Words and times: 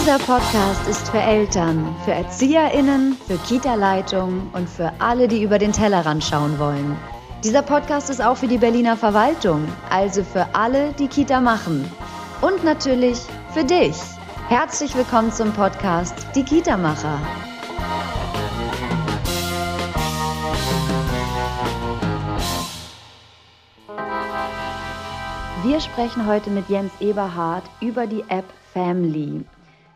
Dieser 0.00 0.18
Podcast 0.18 0.88
ist 0.88 1.10
für 1.10 1.18
Eltern, 1.18 1.94
für 2.06 2.12
ErzieherInnen, 2.12 3.18
für 3.26 3.36
Kita-Leitungen 3.36 4.48
und 4.54 4.66
für 4.66 4.90
alle, 4.98 5.28
die 5.28 5.42
über 5.42 5.58
den 5.58 5.72
Tellerrand 5.72 6.24
schauen 6.24 6.58
wollen. 6.58 6.96
Dieser 7.44 7.60
Podcast 7.60 8.08
ist 8.08 8.24
auch 8.24 8.38
für 8.38 8.48
die 8.48 8.56
Berliner 8.56 8.96
Verwaltung, 8.96 9.68
also 9.90 10.24
für 10.24 10.46
alle, 10.54 10.94
die 10.94 11.06
Kita 11.06 11.42
machen. 11.42 11.84
Und 12.40 12.64
natürlich 12.64 13.18
für 13.52 13.62
dich. 13.62 13.94
Herzlich 14.48 14.96
willkommen 14.96 15.32
zum 15.32 15.52
Podcast 15.52 16.14
Die 16.34 16.44
Kita-Macher. 16.44 17.20
Wir 25.62 25.78
sprechen 25.78 26.26
heute 26.26 26.48
mit 26.48 26.70
Jens 26.70 26.92
Eberhardt 27.00 27.64
über 27.82 28.06
die 28.06 28.24
App 28.28 28.46
Family. 28.72 29.44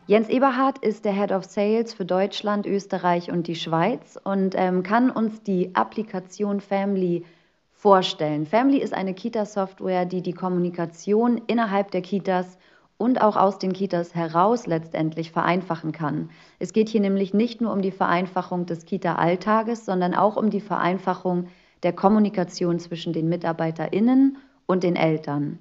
Jens 0.07 0.29
Eberhardt 0.29 0.77
ist 0.85 1.07
der 1.07 1.15
Head 1.15 1.33
of 1.33 1.45
Sales 1.45 1.95
für 1.95 2.05
Deutschland, 2.05 2.67
Österreich 2.67 3.33
und 3.33 3.47
die 3.47 3.55
Schweiz 3.55 4.19
und 4.23 4.55
ähm, 4.55 4.83
kann 4.83 5.09
uns 5.09 5.43
die 5.43 5.75
Applikation 5.75 6.61
Family 6.61 7.25
vorstellen. 7.73 8.45
Family 8.45 8.77
ist 8.83 8.93
eine 8.93 9.15
Kita-Software, 9.15 10.05
die 10.05 10.21
die 10.21 10.35
Kommunikation 10.35 11.41
innerhalb 11.47 11.91
der 11.91 12.03
Kitas 12.03 12.59
und 12.99 13.23
auch 13.23 13.39
aus 13.39 13.59
den 13.59 13.73
Kitas 13.73 14.15
heraus 14.15 14.67
letztendlich 14.67 15.31
vereinfachen 15.31 15.93
kann. 15.93 16.29
Es 16.59 16.75
geht 16.75 16.91
hier 16.91 17.01
nämlich 17.01 17.33
nicht 17.33 17.63
nur 17.63 17.73
um 17.73 17.81
die 17.81 17.91
Vereinfachung 17.91 18.67
des 18.67 18.85
Kita-Alltages, 18.85 19.87
sondern 19.87 20.13
auch 20.13 20.37
um 20.37 20.51
die 20.51 20.61
Vereinfachung 20.61 21.47
der 21.83 21.95
Kommunikation 21.95 22.79
zwischen 22.79 23.15
den 23.15 23.31
MitarbeiterInnen 23.31 24.37
und 24.67 24.83
den 24.83 24.97
Eltern. 24.97 25.61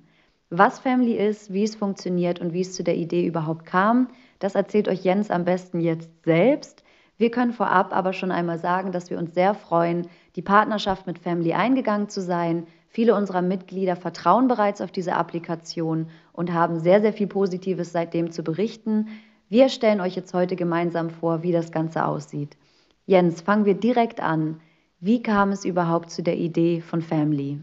Was 0.49 0.79
Family 0.79 1.13
ist, 1.13 1.53
wie 1.53 1.63
es 1.63 1.75
funktioniert 1.75 2.41
und 2.41 2.51
wie 2.51 2.61
es 2.61 2.73
zu 2.73 2.83
der 2.83 2.97
Idee 2.97 3.25
überhaupt 3.25 3.65
kam, 3.65 4.09
das 4.43 4.55
erzählt 4.55 4.89
euch 4.89 5.05
Jens 5.05 5.31
am 5.31 5.45
besten 5.45 5.79
jetzt 5.79 6.11
selbst. 6.25 6.83
Wir 7.17 7.31
können 7.31 7.53
vorab 7.53 7.95
aber 7.95 8.11
schon 8.11 8.29
einmal 8.29 8.59
sagen, 8.59 8.91
dass 8.91 9.09
wir 9.09 9.17
uns 9.17 9.33
sehr 9.33 9.53
freuen, 9.53 10.07
die 10.35 10.41
Partnerschaft 10.41 11.07
mit 11.07 11.17
Family 11.17 11.53
eingegangen 11.53 12.09
zu 12.09 12.21
sein. 12.21 12.67
Viele 12.89 13.15
unserer 13.15 13.41
Mitglieder 13.41 13.95
vertrauen 13.95 14.49
bereits 14.49 14.81
auf 14.81 14.91
diese 14.91 15.15
Applikation 15.15 16.07
und 16.33 16.51
haben 16.51 16.79
sehr, 16.79 16.99
sehr 16.99 17.13
viel 17.13 17.27
Positives 17.27 17.93
seitdem 17.93 18.31
zu 18.31 18.43
berichten. 18.43 19.07
Wir 19.47 19.69
stellen 19.69 20.01
euch 20.01 20.17
jetzt 20.17 20.33
heute 20.33 20.57
gemeinsam 20.57 21.09
vor, 21.09 21.41
wie 21.41 21.53
das 21.53 21.71
Ganze 21.71 22.05
aussieht. 22.05 22.57
Jens, 23.05 23.39
fangen 23.39 23.63
wir 23.63 23.75
direkt 23.75 24.19
an. 24.19 24.59
Wie 24.99 25.23
kam 25.23 25.51
es 25.51 25.63
überhaupt 25.63 26.09
zu 26.09 26.21
der 26.21 26.35
Idee 26.35 26.81
von 26.81 27.01
Family? 27.01 27.61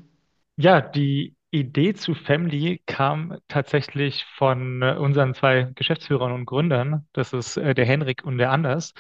Ja, 0.56 0.80
die 0.80 1.34
Idee 1.52 1.94
zu 1.94 2.14
Family 2.14 2.80
kam 2.86 3.38
tatsächlich 3.48 4.24
von 4.36 4.82
äh, 4.82 4.94
unseren 4.98 5.34
zwei 5.34 5.70
Geschäftsführern 5.74 6.32
und 6.32 6.44
Gründern. 6.46 7.08
Das 7.12 7.32
ist 7.32 7.56
äh, 7.56 7.74
der 7.74 7.86
Henrik 7.86 8.24
und 8.24 8.38
der 8.38 8.52
Anders. 8.52 8.94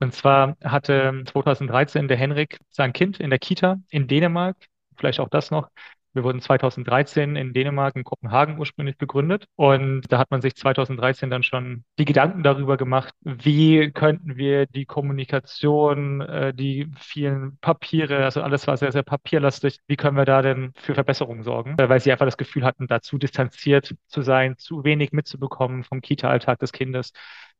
Und 0.00 0.12
zwar 0.12 0.56
hatte 0.64 1.22
2013 1.26 2.08
der 2.08 2.16
Henrik 2.16 2.58
sein 2.70 2.92
Kind 2.92 3.20
in 3.20 3.30
der 3.30 3.38
Kita 3.38 3.76
in 3.90 4.08
Dänemark, 4.08 4.56
vielleicht 4.96 5.20
auch 5.20 5.28
das 5.28 5.50
noch, 5.52 5.70
wir 6.14 6.24
wurden 6.24 6.40
2013 6.40 7.36
in 7.36 7.52
Dänemark, 7.52 7.96
in 7.96 8.04
Kopenhagen 8.04 8.58
ursprünglich 8.58 8.98
gegründet. 8.98 9.46
Und 9.56 10.02
da 10.10 10.18
hat 10.18 10.30
man 10.30 10.42
sich 10.42 10.54
2013 10.54 11.30
dann 11.30 11.42
schon 11.42 11.84
die 11.98 12.04
Gedanken 12.04 12.42
darüber 12.42 12.76
gemacht, 12.76 13.14
wie 13.22 13.90
könnten 13.90 14.36
wir 14.36 14.66
die 14.66 14.84
Kommunikation, 14.84 16.20
äh, 16.20 16.54
die 16.54 16.90
vielen 16.98 17.58
Papiere, 17.58 18.24
also 18.24 18.42
alles 18.42 18.66
war 18.66 18.76
sehr, 18.76 18.92
sehr 18.92 19.02
papierlastig, 19.02 19.78
wie 19.86 19.96
können 19.96 20.16
wir 20.16 20.24
da 20.24 20.42
denn 20.42 20.72
für 20.76 20.94
Verbesserungen 20.94 21.42
sorgen? 21.42 21.76
Weil 21.78 22.00
sie 22.00 22.12
einfach 22.12 22.26
das 22.26 22.36
Gefühl 22.36 22.64
hatten, 22.64 22.86
da 22.86 23.00
zu 23.00 23.18
distanziert 23.18 23.94
zu 24.06 24.22
sein, 24.22 24.56
zu 24.58 24.84
wenig 24.84 25.12
mitzubekommen 25.12 25.84
vom 25.84 26.00
Kita-Alltag 26.00 26.58
des 26.58 26.72
Kindes 26.72 27.12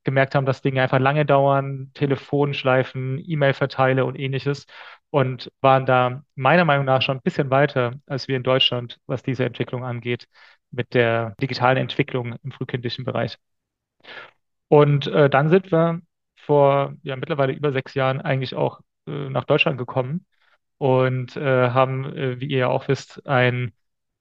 gemerkt 0.05 0.35
haben, 0.35 0.47
dass 0.47 0.63
Dinge 0.63 0.83
einfach 0.83 0.99
lange 0.99 1.25
dauern, 1.25 1.91
Telefonschleifen, 1.95 3.23
E-Mail-Verteile 3.25 4.05
und 4.05 4.19
ähnliches 4.19 4.67
und 5.13 5.53
waren 5.61 5.87
da 5.87 6.25
meiner 6.37 6.65
Meinung 6.65 6.87
nach 6.87 7.03
schon 7.03 7.19
ein 7.19 7.23
bisschen 7.23 7.51
weiter 7.51 7.95
als 8.07 8.29
wir 8.29 8.37
in 8.37 8.43
Deutschland, 8.45 8.99
was 9.07 9.23
diese 9.23 9.45
Entwicklung 9.45 9.85
angeht, 9.85 10.27
mit 10.71 10.95
der 10.95 11.35
digitalen 11.41 11.77
Entwicklung 11.79 12.37
im 12.43 12.53
frühkindlichen 12.53 13.05
Bereich. 13.05 13.37
Und 14.69 15.07
äh, 15.07 15.29
dann 15.29 15.49
sind 15.51 15.71
wir 15.71 16.01
vor 16.37 16.95
ja, 17.03 17.17
mittlerweile 17.17 17.53
über 17.53 17.73
sechs 17.73 17.95
Jahren 17.95 18.21
eigentlich 18.21 18.55
auch 18.55 18.81
äh, 19.07 19.29
nach 19.29 19.45
Deutschland 19.45 19.79
gekommen 19.79 20.27
und 20.79 21.37
äh, 21.37 21.71
haben, 21.71 22.05
äh, 22.17 22.41
wie 22.41 22.47
ihr 22.47 22.59
ja 22.61 22.69
auch 22.69 22.89
wisst, 22.89 23.27
ein 23.27 23.73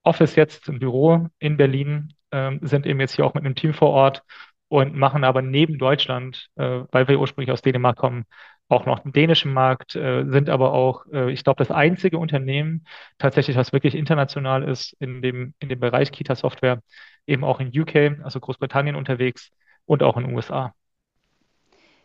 Office 0.04 0.36
jetzt, 0.36 0.70
ein 0.70 0.80
Büro 0.80 1.28
in 1.40 1.58
Berlin, 1.58 2.14
ähm, 2.32 2.60
sind 2.64 2.86
eben 2.86 3.00
jetzt 3.00 3.16
hier 3.16 3.26
auch 3.26 3.34
mit 3.34 3.46
einem 3.46 3.56
Team 3.56 3.74
vor 3.74 3.90
Ort 3.92 4.24
und 4.70 4.96
machen 4.96 5.24
aber 5.24 5.42
neben 5.42 5.78
Deutschland, 5.78 6.50
äh, 6.56 6.84
weil 6.92 7.08
wir 7.08 7.20
ursprünglich 7.20 7.52
aus 7.52 7.62
Dänemark 7.62 7.98
kommen, 7.98 8.26
auch 8.72 8.86
noch 8.86 9.00
den 9.00 9.12
dänischen 9.12 9.54
Markt, 9.54 9.96
äh, 9.96 10.26
sind 10.28 10.50
aber 10.50 10.74
auch, 10.74 11.06
äh, 11.12 11.32
ich 11.32 11.44
glaube, 11.44 11.58
das 11.58 11.72
einzige 11.72 12.18
Unternehmen 12.18 12.86
tatsächlich, 13.18 13.58
was 13.58 13.74
wirklich 13.74 13.96
international 13.96 14.64
ist 14.64 14.94
in 15.00 15.22
dem, 15.22 15.54
in 15.60 15.70
dem 15.70 15.80
Bereich 15.80 16.12
Kita-Software, 16.12 16.82
eben 17.28 17.44
auch 17.44 17.60
in 17.60 17.68
UK, 17.78 18.24
also 18.24 18.40
Großbritannien 18.40 18.96
unterwegs 18.96 19.52
und 19.86 20.04
auch 20.04 20.18
in 20.18 20.34
USA. 20.34 20.74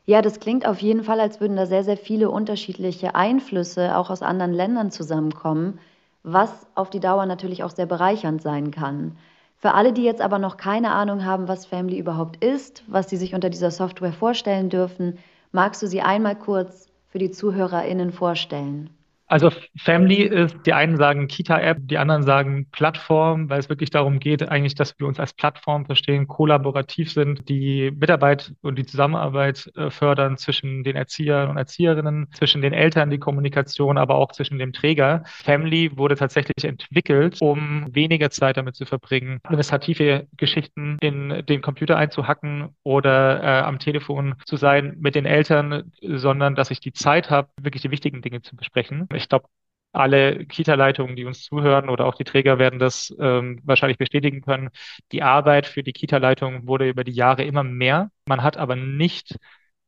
Ja, 0.07 0.23
das 0.23 0.39
klingt 0.41 0.67
auf 0.67 0.81
jeden 0.81 1.03
Fall, 1.03 1.21
als 1.21 1.41
würden 1.41 1.57
da 1.57 1.67
sehr, 1.67 1.83
sehr 1.85 1.97
viele 1.97 2.31
unterschiedliche 2.31 3.15
Einflüsse 3.17 3.97
auch 3.97 4.09
aus 4.11 4.23
anderen 4.23 4.53
Ländern 4.53 4.91
zusammenkommen, 4.91 5.81
was 6.23 6.67
auf 6.77 6.91
die 6.91 7.01
Dauer 7.01 7.27
natürlich 7.27 7.65
auch 7.65 7.71
sehr 7.71 7.87
bereichernd 7.87 8.41
sein 8.41 8.71
kann. 8.71 9.17
Für 9.59 9.75
alle, 9.75 9.93
die 9.93 10.05
jetzt 10.05 10.21
aber 10.21 10.39
noch 10.39 10.57
keine 10.59 10.93
Ahnung 10.93 11.25
haben, 11.25 11.49
was 11.49 11.67
Family 11.67 11.99
überhaupt 11.99 12.45
ist, 12.45 12.85
was 12.87 13.09
sie 13.11 13.17
sich 13.17 13.35
unter 13.35 13.51
dieser 13.51 13.71
Software 13.71 14.13
vorstellen 14.13 14.69
dürfen, 14.71 15.19
magst 15.57 15.83
du 15.83 15.89
sie 15.89 16.03
einmal 16.03 16.39
kurz 16.39 16.87
für 17.09 17.19
die 17.19 17.31
ZuhörerInnen 17.31 18.13
vorstellen? 18.13 18.91
Also 19.29 19.51
Family 19.77 20.23
ist, 20.23 20.57
die 20.67 20.73
einen 20.73 20.97
sagen 20.97 21.27
Kita-App, 21.27 21.79
die 21.81 21.99
anderen 21.99 22.23
sagen 22.23 22.69
Plattform, 22.71 23.51
weil 23.51 23.59
es 23.59 23.69
wirklich 23.69 23.91
darum 23.91 24.21
geht, 24.21 24.49
eigentlich, 24.49 24.77
dass 24.77 24.99
wir 25.01 25.07
uns 25.07 25.19
als 25.19 25.33
Plattform 25.33 25.85
verstehen, 25.85 26.29
kollaborativ 26.29 27.13
sind, 27.13 27.49
die 27.49 27.91
Mitarbeit 27.91 28.53
und 28.63 28.79
die 28.79 28.87
Zusammenarbeit 28.87 29.71
äh, 29.77 29.91
fördern 29.91 30.37
zwischen 30.37 30.85
den 30.85 30.95
Erziehern 30.95 31.51
und 31.51 31.57
Erzieherinnen, 31.57 32.29
zwischen 32.33 32.63
den 32.63 32.73
Eltern, 32.73 33.11
die 33.11 33.19
Kommunikation, 33.19 33.99
aber 33.99 34.15
auch 34.15 34.31
zwischen 34.31 34.59
dem 34.59 34.73
Träger. 34.73 35.25
Family 35.27 35.97
wurde 35.97 36.15
tatsächlich 36.15 36.65
entwickelt, 36.65 37.39
um 37.41 37.87
weniger 37.91 38.31
Zeit 38.31 38.57
damit 38.57 38.77
zu 38.77 38.87
verbringen, 38.87 39.41
administrative 39.43 40.29
Geschichten 40.37 40.99
in 41.01 41.45
den 41.47 41.63
Computer 41.63 41.97
einzuhacken 41.97 42.69
oder 42.85 43.43
äh, 43.43 43.63
am 43.63 43.81
Telefon 43.81 44.37
zu 44.45 44.57
sein 44.57 44.97
mit 45.01 45.17
den 45.17 45.27
Eltern, 45.27 45.91
sondern 46.01 46.55
dass 46.55 46.71
ich 46.71 46.79
die 46.79 46.93
Zeit 46.93 47.31
habe, 47.31 47.49
wirklich 47.61 47.83
die 47.83 47.91
wichtigen 47.91 48.23
Dinge 48.23 48.43
zu 48.43 48.55
besprechen. 48.55 49.09
Ich 49.17 49.29
glaube, 49.29 49.49
alle 49.93 50.45
Kita-Leitungen, 50.47 51.17
die 51.17 51.25
uns 51.25 51.43
zuhören 51.43 51.89
oder 51.89 52.07
auch 52.07 52.15
die 52.15 52.25
Träger 52.25 52.59
werden 52.59 52.79
das 52.79 53.15
ähm, 53.19 53.61
wahrscheinlich 53.65 53.99
bestätigen 53.99 54.43
können. 54.43 54.71
Die 55.13 55.23
Arbeit 55.23 55.67
für 55.67 55.83
die 55.83 55.93
Kita-Leitung 55.93 56.67
wurde 56.67 56.89
über 56.89 57.05
die 57.05 57.13
Jahre 57.13 57.45
immer 57.45 57.63
mehr. 57.63 58.11
Man 58.27 58.43
hat 58.43 58.57
aber 58.59 58.77
nicht 58.77 59.37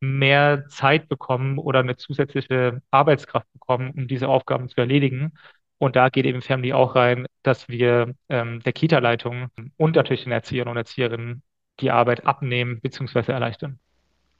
mehr 0.01 0.67
Zeit 0.69 1.09
bekommen 1.09 1.59
oder 1.59 1.81
eine 1.81 1.97
zusätzliche 1.97 2.83
Arbeitskraft 2.91 3.53
bekommen, 3.53 3.93
um 3.97 4.09
diese 4.09 4.29
Aufgaben 4.29 4.69
zu 4.69 4.81
erledigen. 4.81 5.33
Und 5.79 5.97
da 5.97 6.09
geht 6.09 6.27
eben 6.27 6.43
Family 6.43 6.73
auch 6.73 6.95
rein, 6.95 7.27
dass 7.43 7.69
wir 7.69 8.15
ähm, 8.29 8.61
der 8.61 8.73
Kita-Leitung 8.73 9.49
und 9.77 9.97
natürlich 9.97 10.25
den 10.25 10.33
Erziehern 10.33 10.69
und 10.69 10.77
Erzieherinnen 10.77 11.43
die 11.81 11.91
Arbeit 11.91 12.27
abnehmen 12.27 12.81
bzw. 12.81 13.33
erleichtern. 13.33 13.79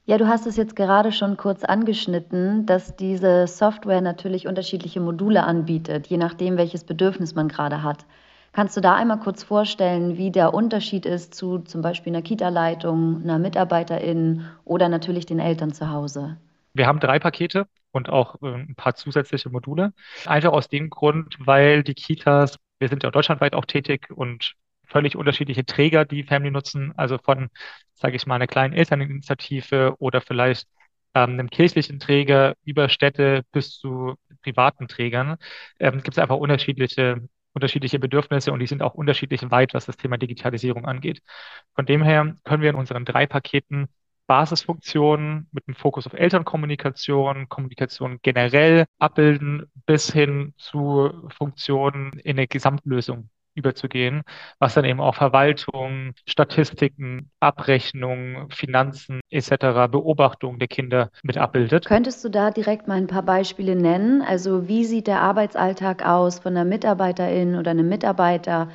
Ja, 0.09 0.17
du 0.17 0.27
hast 0.27 0.47
es 0.47 0.57
jetzt 0.57 0.75
gerade 0.75 1.11
schon 1.11 1.37
kurz 1.37 1.63
angeschnitten, 1.63 2.65
dass 2.65 2.95
diese 2.95 3.45
Software 3.45 4.01
natürlich 4.01 4.47
unterschiedliche 4.47 4.99
Module 4.99 5.43
anbietet, 5.43 6.07
je 6.07 6.17
nachdem, 6.17 6.57
welches 6.57 6.83
Bedürfnis 6.83 7.35
man 7.35 7.47
gerade 7.47 7.83
hat. 7.83 8.07
Kannst 8.51 8.75
du 8.75 8.81
da 8.81 8.95
einmal 8.95 9.19
kurz 9.19 9.43
vorstellen, 9.43 10.17
wie 10.17 10.31
der 10.31 10.55
Unterschied 10.55 11.05
ist 11.05 11.35
zu 11.35 11.59
zum 11.59 11.83
Beispiel 11.83 12.11
einer 12.11 12.23
Kita-Leitung, 12.23 13.21
einer 13.21 13.37
Mitarbeiterin 13.37 14.45
oder 14.65 14.89
natürlich 14.89 15.27
den 15.27 15.37
Eltern 15.37 15.73
zu 15.73 15.91
Hause? 15.91 16.37
Wir 16.73 16.87
haben 16.87 16.99
drei 16.99 17.19
Pakete 17.19 17.67
und 17.91 18.09
auch 18.09 18.41
äh, 18.41 18.47
ein 18.47 18.73
paar 18.75 18.95
zusätzliche 18.95 19.51
Module. 19.51 19.93
Einfach 20.25 20.53
aus 20.53 20.69
dem 20.69 20.89
Grund, 20.89 21.37
weil 21.37 21.83
die 21.83 21.93
Kitas, 21.93 22.57
wir 22.79 22.89
sind 22.89 23.03
ja 23.03 23.11
deutschlandweit 23.11 23.53
auch 23.53 23.65
tätig 23.65 24.07
und 24.09 24.55
völlig 24.89 25.15
unterschiedliche 25.15 25.65
Träger, 25.65 26.05
die 26.05 26.23
Family 26.23 26.51
nutzen, 26.51 26.93
also 26.97 27.17
von, 27.17 27.49
sage 27.95 28.15
ich 28.15 28.25
mal, 28.25 28.35
einer 28.35 28.47
kleinen 28.47 28.73
Elterninitiative 28.73 29.95
oder 29.99 30.21
vielleicht 30.21 30.67
ähm, 31.15 31.31
einem 31.31 31.49
kirchlichen 31.49 31.99
Träger 31.99 32.55
über 32.63 32.89
Städte 32.89 33.43
bis 33.51 33.77
zu 33.77 34.15
privaten 34.43 34.87
Trägern, 34.87 35.37
ähm, 35.79 36.03
gibt 36.03 36.17
es 36.17 36.19
einfach 36.19 36.37
unterschiedliche 36.37 37.21
unterschiedliche 37.53 37.99
Bedürfnisse 37.99 38.51
und 38.51 38.59
die 38.59 38.67
sind 38.67 38.81
auch 38.81 38.93
unterschiedlich 38.93 39.41
weit, 39.51 39.73
was 39.73 39.85
das 39.85 39.97
Thema 39.97 40.17
Digitalisierung 40.17 40.85
angeht. 40.85 41.21
Von 41.75 41.85
dem 41.85 42.03
her 42.03 42.35
können 42.43 42.61
wir 42.61 42.69
in 42.69 42.75
unseren 42.75 43.05
drei 43.05 43.25
Paketen 43.25 43.87
Basisfunktionen 44.27 45.47
mit 45.51 45.65
dem 45.67 45.73
Fokus 45.73 46.05
auf 46.05 46.13
Elternkommunikation, 46.13 47.49
Kommunikation 47.49 48.19
generell 48.21 48.85
abbilden, 48.99 49.65
bis 49.87 50.11
hin 50.13 50.53
zu 50.57 51.11
Funktionen 51.35 52.13
in 52.19 52.37
eine 52.37 52.47
Gesamtlösung 52.47 53.29
überzugehen, 53.59 54.23
was 54.57 54.73
dann 54.73 54.85
eben 54.85 54.99
auch 54.99 55.15
Verwaltung, 55.15 56.13
Statistiken, 56.25 57.29
Abrechnung, 57.39 58.49
Finanzen 58.49 59.19
etc., 59.29 59.87
Beobachtung 59.91 60.57
der 60.57 60.67
Kinder 60.67 61.11
mit 61.23 61.37
abbildet. 61.37 61.85
Könntest 61.85 62.23
du 62.23 62.29
da 62.29 62.51
direkt 62.51 62.87
mal 62.87 62.97
ein 62.97 63.07
paar 63.07 63.23
Beispiele 63.23 63.75
nennen? 63.75 64.21
Also 64.21 64.67
wie 64.67 64.85
sieht 64.85 65.07
der 65.07 65.21
Arbeitsalltag 65.21 66.05
aus 66.05 66.39
von 66.39 66.55
einer 66.55 66.65
Mitarbeiterin 66.65 67.55
oder 67.55 67.71
einem 67.71 67.87
Mitarbeiter, 67.87 68.69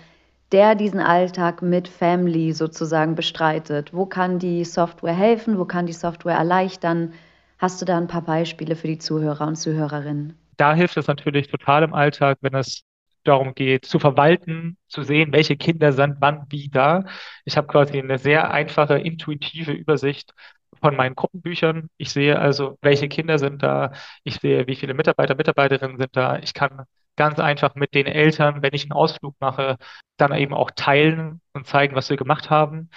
der 0.53 0.75
diesen 0.75 1.01
Alltag 1.01 1.63
mit 1.63 1.89
Family 1.89 2.53
sozusagen 2.53 3.15
bestreitet? 3.15 3.93
Wo 3.93 4.07
kann 4.07 4.39
die 4.39 4.65
Software 4.65 5.15
helfen? 5.15 5.59
Wo 5.59 5.65
kann 5.65 5.87
die 5.87 5.93
Software 5.93 6.37
erleichtern? 6.37 7.13
Hast 7.59 7.81
du 7.81 7.87
da 7.87 7.97
ein 7.97 8.09
paar 8.09 8.23
Beispiele 8.23 8.77
für 8.77 8.87
die 8.87 8.99
Zuhörer 8.99 9.47
und 9.47 9.57
Zuhörerinnen? 9.57 10.39
Da 10.57 10.75
hilft 10.75 10.97
es 10.97 11.07
natürlich 11.07 11.49
total 11.49 11.83
im 11.83 11.95
Alltag, 11.95 12.39
wenn 12.41 12.55
es 12.55 12.83
darum 13.25 13.55
geht, 13.55 13.85
zu 13.87 13.99
verwalten, 13.99 14.77
zu 14.89 15.03
sehen, 15.03 15.33
welche 15.33 15.57
Kinder 15.57 15.93
sind 15.93 16.17
wann 16.21 16.47
wie 16.51 16.69
da. 16.69 17.05
Ich 17.45 17.57
habe 17.57 17.67
quasi 17.67 17.99
eine 17.99 18.19
sehr 18.19 18.51
einfache, 18.51 18.99
intuitive 18.99 19.73
Übersicht 19.73 20.33
von 20.81 20.97
meinen 20.97 21.15
Gruppenbüchern. 21.15 21.89
Ich 21.97 22.11
sehe 22.13 22.39
also, 22.39 22.79
welche 22.83 23.09
Kinder 23.09 23.39
sind 23.39 23.63
da. 23.63 23.93
Ich 24.25 24.37
sehe, 24.37 24.67
wie 24.67 24.77
viele 24.77 24.95
Mitarbeiter, 24.95 25.35
Mitarbeiterinnen 25.35 25.99
sind 25.99 26.17
da. 26.17 26.39
Ich 26.39 26.55
kann 26.55 26.85
ganz 27.17 27.39
einfach 27.39 27.75
mit 27.75 27.95
den 27.95 28.07
Eltern, 28.07 28.63
wenn 28.63 28.75
ich 28.75 28.83
einen 28.85 28.93
Ausflug 28.93 29.37
mache, 29.41 29.77
dann 30.17 30.35
eben 30.35 30.53
auch 30.55 30.71
teilen 30.73 31.41
und 31.53 31.67
zeigen, 31.67 31.95
was 31.95 32.11
wir 32.11 32.17
gemacht 32.17 32.51
haben 32.51 32.91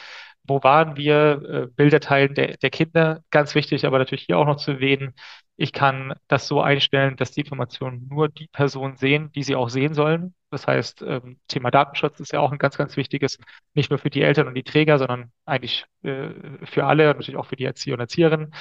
wo 0.47 0.63
waren 0.63 0.95
wir, 0.97 1.67
äh, 1.67 1.67
Bilder 1.75 1.99
teilen 1.99 2.33
der, 2.35 2.57
der 2.57 2.69
Kinder, 2.69 3.21
ganz 3.31 3.55
wichtig, 3.55 3.85
aber 3.85 3.99
natürlich 3.99 4.25
hier 4.25 4.38
auch 4.38 4.45
noch 4.45 4.57
zu 4.57 4.71
erwähnen, 4.71 5.13
ich 5.57 5.73
kann 5.73 6.13
das 6.27 6.47
so 6.47 6.61
einstellen, 6.61 7.15
dass 7.15 7.31
die 7.31 7.41
Informationen 7.41 8.07
nur 8.09 8.29
die 8.29 8.47
Personen 8.47 8.95
sehen, 8.95 9.31
die 9.33 9.44
sie 9.44 9.55
auch 9.55 9.69
sehen 9.69 9.95
sollen. 9.95 10.35
Das 10.51 10.67
heißt, 10.67 11.01
ähm, 11.01 11.39
Thema 11.47 11.71
Datenschutz 11.71 12.19
ist 12.19 12.31
ja 12.31 12.39
auch 12.39 12.51
ein 12.51 12.59
ganz, 12.59 12.77
ganz 12.77 12.95
wichtiges, 12.95 13.39
nicht 13.73 13.89
nur 13.89 13.99
für 13.99 14.11
die 14.11 14.21
Eltern 14.21 14.47
und 14.47 14.53
die 14.55 14.63
Träger, 14.63 14.99
sondern 14.99 15.31
eigentlich 15.45 15.85
äh, 16.03 16.29
für 16.63 16.85
alle, 16.85 17.05
natürlich 17.07 17.38
auch 17.38 17.47
für 17.47 17.55
die 17.55 17.65
Erzieher 17.65 17.95
und 17.95 18.01
Erzieherinnen. 18.01 18.53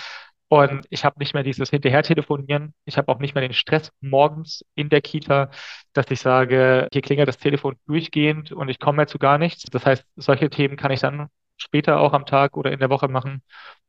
Und 0.48 0.86
ich 0.90 1.04
habe 1.04 1.18
nicht 1.18 1.34
mehr 1.34 1.42
dieses 1.42 1.70
Hinterher-Telefonieren. 1.70 2.72
Ich 2.84 2.96
habe 2.98 3.12
auch 3.12 3.18
nicht 3.18 3.34
mehr 3.34 3.42
den 3.42 3.52
Stress 3.52 3.90
morgens 4.00 4.64
in 4.74 4.88
der 4.88 5.00
Kita, 5.00 5.50
dass 5.92 6.10
ich 6.10 6.20
sage, 6.20 6.88
hier 6.92 7.02
klingelt 7.02 7.28
das 7.28 7.38
Telefon 7.38 7.76
durchgehend 7.86 8.52
und 8.52 8.68
ich 8.68 8.78
komme 8.78 8.98
mehr 8.98 9.06
zu 9.08 9.18
gar 9.18 9.38
nichts. 9.38 9.64
Das 9.64 9.84
heißt, 9.84 10.04
solche 10.16 10.48
Themen 10.48 10.76
kann 10.76 10.92
ich 10.92 11.00
dann 11.00 11.28
später 11.56 12.00
auch 12.00 12.12
am 12.12 12.26
Tag 12.26 12.56
oder 12.56 12.72
in 12.72 12.80
der 12.80 12.90
Woche 12.90 13.08
machen. 13.08 13.42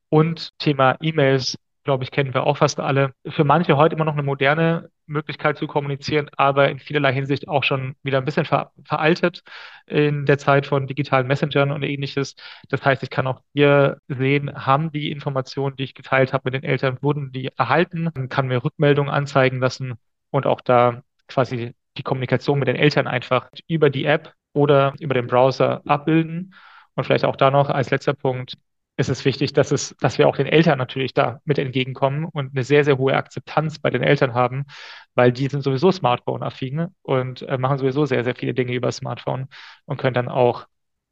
Und 0.10 0.58
Thema 0.60 0.98
E-Mails, 1.02 1.58
glaube 1.84 2.04
ich, 2.04 2.12
kennen 2.12 2.34
wir 2.34 2.46
auch 2.46 2.58
fast 2.58 2.80
alle. 2.80 3.14
Für 3.28 3.44
manche 3.44 3.78
heute 3.78 3.96
immer 3.96 4.06
noch 4.06 4.14
eine 4.14 4.24
moderne 4.24 4.90
Möglichkeit 5.06 5.58
zu 5.58 5.68
kommunizieren, 5.68 6.30
aber 6.36 6.70
in 6.70 6.80
vielerlei 6.80 7.14
Hinsicht 7.14 7.48
auch 7.48 7.64
schon 7.64 7.96
wieder 8.04 8.18
ein 8.18 8.26
bisschen 8.26 8.46
ver 8.46 8.72
veraltet 8.84 9.42
in 9.86 10.26
der 10.26 10.38
Zeit 10.38 10.66
von 10.68 10.88
digitalen 10.88 11.28
Messengern 11.28 11.72
und 11.72 11.84
ähnliches. 11.84 12.36
Das 12.70 12.84
heißt, 12.84 13.04
ich 13.04 13.10
kann 13.10 13.28
auch 13.28 13.42
hier 13.54 14.00
sehen, 14.08 14.54
haben 14.54 14.92
die 14.92 15.12
Informationen, 15.12 15.76
die 15.78 15.84
ich 15.84 15.94
geteilt 15.96 16.34
habe 16.34 16.44
mit 16.46 16.54
den 16.54 16.64
Eltern, 16.64 16.98
wurden 17.02 17.32
die 17.32 17.50
erhalten, 17.58 18.12
kann 18.30 18.48
mir 18.48 18.64
Rückmeldungen 18.64 19.12
anzeigen 19.12 19.60
lassen 19.60 19.96
und 20.30 20.46
auch 20.46 20.62
da 20.62 21.02
quasi 21.28 21.74
die 21.98 22.04
Kommunikation 22.04 22.60
mit 22.60 22.68
den 22.68 22.76
Eltern 22.76 23.08
einfach 23.08 23.50
über 23.68 23.90
die 23.90 24.06
App 24.06 24.34
oder 24.54 24.94
über 25.00 25.14
den 25.14 25.28
Browser 25.28 25.82
abbilden 25.86 26.54
und 26.98 27.06
vielleicht 27.06 27.26
auch 27.26 27.36
da 27.36 27.52
noch 27.52 27.70
als 27.70 27.92
letzter 27.92 28.14
Punkt 28.14 28.56
ist 28.98 29.10
es 29.10 29.24
wichtig, 29.24 29.54
dass 29.54 29.72
es, 29.72 29.96
dass 30.02 30.18
wir 30.18 30.28
auch 30.28 30.36
den 30.36 30.48
Eltern 30.48 30.80
natürlich 30.80 31.14
da 31.14 31.40
mit 31.46 31.60
entgegenkommen 31.60 32.26
und 32.26 32.54
eine 32.54 32.64
sehr, 32.64 32.84
sehr 32.84 32.98
hohe 32.98 33.14
Akzeptanz 33.14 33.78
bei 33.78 33.92
den 33.92 34.02
Eltern 34.02 34.34
haben, 34.34 34.66
weil 35.14 35.32
die 35.32 35.48
sind 35.48 35.62
sowieso 35.62 35.92
Smartphone-affin 35.92 36.88
und 37.04 37.44
äh, 37.44 37.60
machen 37.60 37.78
sowieso 37.78 38.06
sehr, 38.06 38.24
sehr 38.24 38.36
viele 38.36 38.56
Dinge 38.56 38.74
über 38.74 38.92
Smartphone 38.92 39.48
und 39.86 39.98
können 39.98 40.16
dann 40.16 40.28
auch 40.28 40.66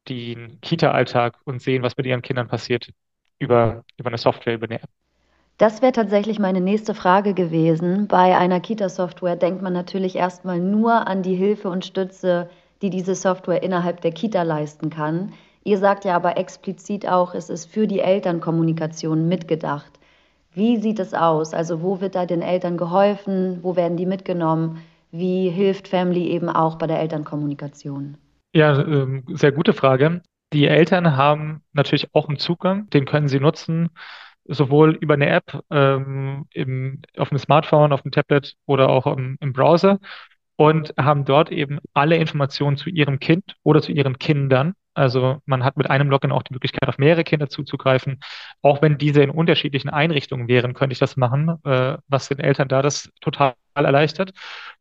den 0.08 0.60
Kita-Alltag 0.60 1.36
und 1.44 1.62
sehen, 1.62 1.84
was 1.84 1.96
mit 1.96 2.06
ihren 2.06 2.22
Kindern 2.22 2.48
passiert 2.48 2.90
über, 3.38 3.84
über 3.96 4.08
eine 4.08 4.18
Software, 4.18 4.54
über 4.54 4.66
eine 4.66 4.82
App. 4.82 4.90
Das 5.58 5.80
wäre 5.80 5.92
tatsächlich 5.92 6.40
meine 6.40 6.60
nächste 6.60 6.94
Frage 6.94 7.34
gewesen. 7.34 8.08
Bei 8.08 8.36
einer 8.36 8.58
Kita-Software 8.58 9.36
denkt 9.36 9.62
man 9.62 9.72
natürlich 9.72 10.16
erstmal 10.16 10.58
nur 10.58 11.06
an 11.06 11.22
die 11.22 11.36
Hilfe 11.36 11.68
und 11.68 11.84
Stütze, 11.84 12.50
die 12.82 12.90
diese 12.90 13.14
Software 13.14 13.62
innerhalb 13.62 14.00
der 14.00 14.12
Kita 14.12 14.42
leisten 14.42 14.90
kann. 14.90 15.32
Ihr 15.66 15.78
sagt 15.78 16.04
ja 16.04 16.14
aber 16.14 16.36
explizit 16.36 17.08
auch, 17.08 17.34
es 17.34 17.50
ist 17.50 17.66
für 17.66 17.88
die 17.88 17.98
Elternkommunikation 17.98 19.26
mitgedacht. 19.26 19.98
Wie 20.52 20.76
sieht 20.76 21.00
es 21.00 21.12
aus? 21.12 21.54
Also 21.54 21.82
wo 21.82 22.00
wird 22.00 22.14
da 22.14 22.24
den 22.24 22.40
Eltern 22.40 22.76
geholfen? 22.76 23.58
Wo 23.62 23.74
werden 23.74 23.96
die 23.96 24.06
mitgenommen? 24.06 24.78
Wie 25.10 25.50
hilft 25.50 25.88
Family 25.88 26.28
eben 26.28 26.48
auch 26.48 26.78
bei 26.78 26.86
der 26.86 27.00
Elternkommunikation? 27.00 28.16
Ja, 28.54 28.80
ähm, 28.80 29.24
sehr 29.26 29.50
gute 29.50 29.72
Frage. 29.72 30.22
Die 30.52 30.68
Eltern 30.68 31.16
haben 31.16 31.64
natürlich 31.72 32.14
auch 32.14 32.28
einen 32.28 32.38
Zugang, 32.38 32.88
den 32.90 33.04
können 33.04 33.26
sie 33.26 33.40
nutzen, 33.40 33.88
sowohl 34.44 34.92
über 34.94 35.14
eine 35.14 35.30
App 35.30 35.64
ähm, 35.72 36.46
im, 36.52 37.02
auf 37.16 37.30
dem 37.30 37.38
Smartphone, 37.38 37.92
auf 37.92 38.02
dem 38.02 38.12
Tablet 38.12 38.54
oder 38.66 38.88
auch 38.88 39.08
im, 39.08 39.36
im 39.40 39.52
Browser 39.52 39.98
und 40.54 40.94
haben 40.96 41.24
dort 41.24 41.50
eben 41.50 41.80
alle 41.92 42.18
Informationen 42.18 42.76
zu 42.76 42.88
ihrem 42.88 43.18
Kind 43.18 43.56
oder 43.64 43.82
zu 43.82 43.90
ihren 43.90 44.20
Kindern 44.20 44.76
also 44.96 45.40
man 45.44 45.62
hat 45.64 45.76
mit 45.76 45.90
einem 45.90 46.08
Login 46.10 46.32
auch 46.32 46.42
die 46.42 46.54
Möglichkeit, 46.54 46.88
auf 46.88 46.98
mehrere 46.98 47.22
Kinder 47.24 47.48
zuzugreifen. 47.48 48.20
Auch 48.62 48.80
wenn 48.82 48.98
diese 48.98 49.22
in 49.22 49.30
unterschiedlichen 49.30 49.90
Einrichtungen 49.90 50.48
wären, 50.48 50.74
könnte 50.74 50.94
ich 50.94 50.98
das 50.98 51.16
machen, 51.16 51.58
äh, 51.64 51.98
was 52.08 52.28
den 52.28 52.38
Eltern 52.38 52.68
da 52.68 52.80
das 52.82 53.10
total 53.20 53.54
erleichtert. 53.74 54.32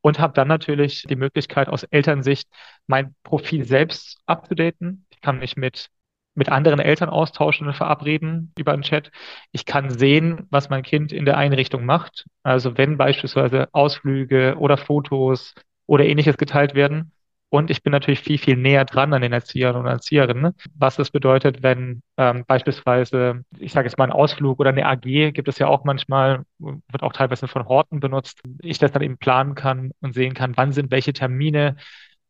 Und 0.01 0.19
habe 0.19 0.33
dann 0.33 0.47
natürlich 0.47 1.03
die 1.03 1.15
Möglichkeit, 1.17 1.67
aus 1.67 1.83
Elternsicht 1.83 2.47
mein 2.87 3.15
Profil 3.23 3.65
selbst 3.65 4.19
abzudaten. 4.25 5.05
Ich 5.09 5.21
kann 5.21 5.39
mich 5.39 5.57
mit 5.57 5.89
mit 6.37 6.49
anderen 6.49 6.79
Eltern 6.79 7.09
austauschen 7.09 7.67
und 7.67 7.75
verabreden 7.75 8.53
über 8.57 8.73
einen 8.73 8.81
Chat. 8.83 9.09
Ich 9.51 9.65
kann 9.65 9.89
sehen, 9.89 10.47
was 10.49 10.69
mein 10.69 10.83
Kind 10.83 11.13
in 11.13 11.25
der 11.25 11.37
Einrichtung 11.37 11.85
macht. 11.85 12.25
Also 12.43 12.77
wenn 12.77 12.97
beispielsweise 12.97 13.69
Ausflüge 13.71 14.55
oder 14.57 14.77
Fotos 14.77 15.53
oder 15.87 16.05
ähnliches 16.05 16.37
geteilt 16.37 16.75
werden, 16.75 17.13
und 17.55 17.71
ich 17.71 17.83
bin 17.83 17.91
natürlich 17.91 18.19
viel, 18.19 18.37
viel 18.37 18.57
näher 18.57 18.83
dran 18.83 19.13
an 19.13 19.21
den 19.21 19.31
Erziehern 19.31 19.77
und 19.77 19.85
Erzieherinnen. 19.85 20.53
Was 20.77 20.97
das 20.97 21.09
bedeutet, 21.09 21.63
wenn 21.63 22.01
ähm, 22.17 22.43
beispielsweise, 22.45 23.45
ich 23.57 23.71
sage 23.71 23.87
jetzt 23.87 23.97
mal, 23.97 24.03
ein 24.03 24.11
Ausflug 24.11 24.59
oder 24.59 24.71
eine 24.71 24.85
AG 24.85 25.31
gibt 25.31 25.47
es 25.47 25.57
ja 25.57 25.67
auch 25.67 25.85
manchmal, 25.85 26.43
wird 26.59 27.01
auch 27.01 27.13
teilweise 27.13 27.47
von 27.47 27.65
Horten 27.65 28.01
benutzt. 28.01 28.41
Ich 28.61 28.77
das 28.77 28.91
dann 28.91 29.03
eben 29.03 29.17
planen 29.17 29.55
kann 29.55 29.91
und 30.01 30.13
sehen 30.13 30.33
kann, 30.33 30.57
wann 30.57 30.73
sind 30.73 30.91
welche 30.91 31.13
Termine. 31.13 31.77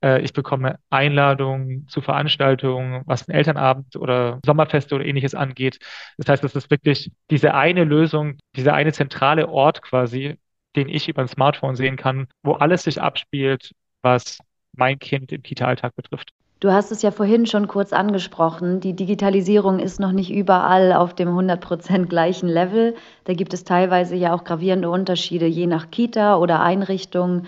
Äh, 0.04 0.22
ich 0.22 0.32
bekomme 0.32 0.78
Einladungen 0.92 1.88
zu 1.88 2.02
Veranstaltungen, 2.02 3.02
was 3.08 3.26
den 3.26 3.34
Elternabend 3.34 3.96
oder 3.96 4.40
Sommerfeste 4.46 4.94
oder 4.94 5.06
ähnliches 5.06 5.34
angeht. 5.34 5.80
Das 6.18 6.30
heißt, 6.30 6.44
es 6.44 6.56
ist 6.56 6.70
wirklich 6.70 7.12
diese 7.32 7.56
eine 7.56 7.84
Lösung, 7.84 8.38
dieser 8.56 8.76
eine 8.76 8.94
zentrale 8.94 9.50
Ort 9.50 9.82
quasi, 9.82 10.38
den 10.76 10.88
ich 10.88 11.10
über 11.10 11.24
ein 11.24 11.28
Smartphone 11.28 11.76
sehen 11.76 11.96
kann, 11.96 12.28
wo 12.44 12.54
alles 12.54 12.84
sich 12.84 13.02
abspielt, 13.02 13.72
was 14.04 14.38
mein 14.78 15.00
Kind 15.00 15.32
im 15.32 15.44
Kita-Alltag 15.44 15.96
betrifft. 15.96 16.30
Du 16.62 16.72
hast 16.72 16.92
es 16.92 17.02
ja 17.02 17.12
vorhin 17.12 17.46
schon 17.46 17.68
kurz 17.68 17.92
angesprochen. 17.92 18.80
Die 18.80 18.96
Digitalisierung 18.96 19.80
ist 19.80 20.00
noch 20.00 20.14
nicht 20.14 20.32
überall 20.32 20.94
auf 20.94 21.14
dem 21.14 21.30
100% 21.30 22.06
gleichen 22.06 22.48
Level. 22.48 22.96
Da 23.26 23.34
gibt 23.34 23.54
es 23.54 23.66
teilweise 23.66 24.16
ja 24.16 24.34
auch 24.34 24.46
gravierende 24.46 24.90
Unterschiede 24.90 25.46
je 25.46 25.68
nach 25.68 25.92
Kita 25.92 26.38
oder 26.38 26.62
Einrichtung. 26.62 27.44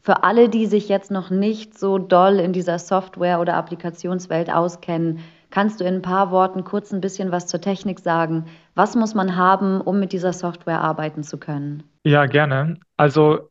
Für 0.00 0.24
alle, 0.24 0.48
die 0.48 0.66
sich 0.66 0.88
jetzt 0.88 1.10
noch 1.10 1.28
nicht 1.28 1.78
so 1.78 1.98
doll 1.98 2.40
in 2.40 2.54
dieser 2.54 2.78
Software- 2.78 3.40
oder 3.40 3.54
Applikationswelt 3.54 4.50
auskennen, 4.50 5.18
kannst 5.50 5.80
du 5.80 5.84
in 5.84 5.96
ein 5.96 6.02
paar 6.02 6.30
Worten 6.30 6.64
kurz 6.64 6.92
ein 6.92 7.02
bisschen 7.02 7.30
was 7.30 7.46
zur 7.46 7.60
Technik 7.60 8.00
sagen? 8.00 8.46
Was 8.74 8.96
muss 8.96 9.14
man 9.14 9.36
haben, 9.36 9.80
um 9.80 10.00
mit 10.00 10.12
dieser 10.12 10.32
Software 10.32 10.80
arbeiten 10.80 11.22
zu 11.22 11.36
können? 11.36 11.82
Ja, 12.04 12.24
gerne. 12.24 12.78
Also 12.96 13.50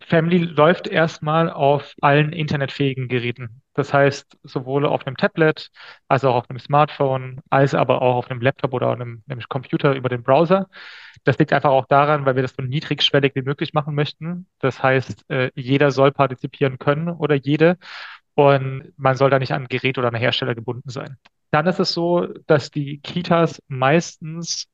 Family 0.00 0.38
läuft 0.38 0.88
erstmal 0.88 1.50
auf 1.50 1.94
allen 2.00 2.32
internetfähigen 2.32 3.08
Geräten. 3.08 3.62
Das 3.74 3.92
heißt, 3.92 4.38
sowohl 4.42 4.86
auf 4.86 5.06
einem 5.06 5.16
Tablet, 5.16 5.70
als 6.08 6.24
auch 6.24 6.34
auf 6.34 6.50
einem 6.50 6.58
Smartphone, 6.58 7.40
als 7.50 7.74
aber 7.74 8.02
auch 8.02 8.16
auf 8.16 8.30
einem 8.30 8.40
Laptop 8.40 8.72
oder 8.72 8.92
einem, 8.92 9.22
einem 9.28 9.40
Computer 9.48 9.94
über 9.94 10.08
den 10.08 10.22
Browser. 10.22 10.68
Das 11.24 11.38
liegt 11.38 11.52
einfach 11.52 11.70
auch 11.70 11.86
daran, 11.86 12.24
weil 12.24 12.34
wir 12.34 12.42
das 12.42 12.54
so 12.56 12.62
niedrigschwellig 12.62 13.34
wie 13.34 13.42
möglich 13.42 13.74
machen 13.74 13.94
möchten. 13.94 14.46
Das 14.58 14.82
heißt, 14.82 15.28
äh, 15.30 15.50
jeder 15.54 15.90
soll 15.90 16.12
partizipieren 16.12 16.78
können 16.78 17.08
oder 17.10 17.34
jede. 17.34 17.78
Und 18.34 18.92
man 18.96 19.16
soll 19.16 19.30
da 19.30 19.38
nicht 19.38 19.52
an 19.52 19.62
ein 19.62 19.68
Gerät 19.68 19.98
oder 19.98 20.08
einen 20.08 20.20
Hersteller 20.20 20.54
gebunden 20.54 20.88
sein. 20.88 21.16
Dann 21.50 21.66
ist 21.66 21.78
es 21.78 21.92
so, 21.92 22.26
dass 22.46 22.70
die 22.70 22.98
Kitas 23.00 23.62
meistens 23.68 24.66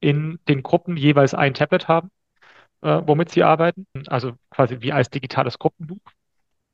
in 0.00 0.38
den 0.48 0.62
Gruppen 0.62 0.96
jeweils 0.96 1.34
ein 1.34 1.54
Tablet 1.54 1.88
haben 1.88 2.10
äh, 2.84 3.02
womit 3.06 3.30
sie 3.30 3.42
arbeiten, 3.42 3.86
also 4.08 4.34
quasi 4.50 4.80
wie 4.82 4.92
als 4.92 5.10
digitales 5.10 5.58
Gruppenbuch. 5.58 6.00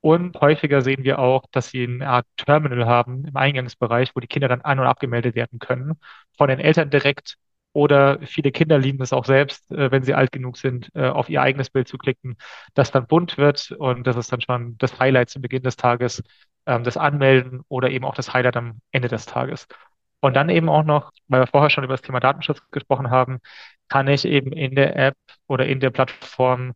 Und 0.01 0.39
häufiger 0.41 0.81
sehen 0.81 1.03
wir 1.03 1.19
auch, 1.19 1.45
dass 1.51 1.69
sie 1.69 1.83
eine 1.83 2.09
Art 2.09 2.25
Terminal 2.37 2.85
haben 2.87 3.25
im 3.25 3.35
Eingangsbereich, 3.37 4.15
wo 4.15 4.19
die 4.19 4.27
Kinder 4.27 4.47
dann 4.47 4.61
an- 4.61 4.79
und 4.79 4.87
abgemeldet 4.87 5.35
werden 5.35 5.59
können, 5.59 5.99
von 6.37 6.49
den 6.49 6.59
Eltern 6.59 6.89
direkt. 6.89 7.37
Oder 7.73 8.19
viele 8.25 8.51
Kinder 8.51 8.77
lieben 8.79 9.01
es 9.01 9.13
auch 9.13 9.25
selbst, 9.25 9.71
äh, 9.71 9.91
wenn 9.91 10.03
sie 10.03 10.13
alt 10.15 10.31
genug 10.31 10.57
sind, 10.57 10.89
äh, 10.95 11.07
auf 11.07 11.29
ihr 11.29 11.41
eigenes 11.41 11.69
Bild 11.69 11.87
zu 11.87 11.97
klicken, 11.97 12.35
das 12.73 12.91
dann 12.91 13.07
bunt 13.07 13.37
wird. 13.37 13.71
Und 13.71 14.05
das 14.07 14.17
ist 14.17 14.31
dann 14.31 14.41
schon 14.41 14.77
das 14.79 14.99
Highlight 14.99 15.29
zu 15.29 15.39
Beginn 15.41 15.63
des 15.63 15.77
Tages, 15.77 16.23
ähm, 16.65 16.83
das 16.83 16.97
Anmelden 16.97 17.61
oder 17.69 17.89
eben 17.91 18.05
auch 18.05 18.15
das 18.15 18.33
Highlight 18.33 18.57
am 18.57 18.81
Ende 18.91 19.07
des 19.07 19.25
Tages. 19.25 19.67
Und 20.21 20.35
dann 20.35 20.49
eben 20.49 20.69
auch 20.69 20.83
noch, 20.83 21.11
weil 21.27 21.41
wir 21.41 21.47
vorher 21.47 21.69
schon 21.69 21.83
über 21.83 21.93
das 21.93 22.01
Thema 22.01 22.19
Datenschutz 22.19 22.61
gesprochen 22.71 23.09
haben, 23.09 23.39
kann 23.89 24.07
ich 24.07 24.25
eben 24.25 24.53
in 24.53 24.75
der 24.75 24.95
App 24.95 25.17
oder 25.47 25.65
in 25.65 25.79
der 25.79 25.89
Plattform 25.89 26.73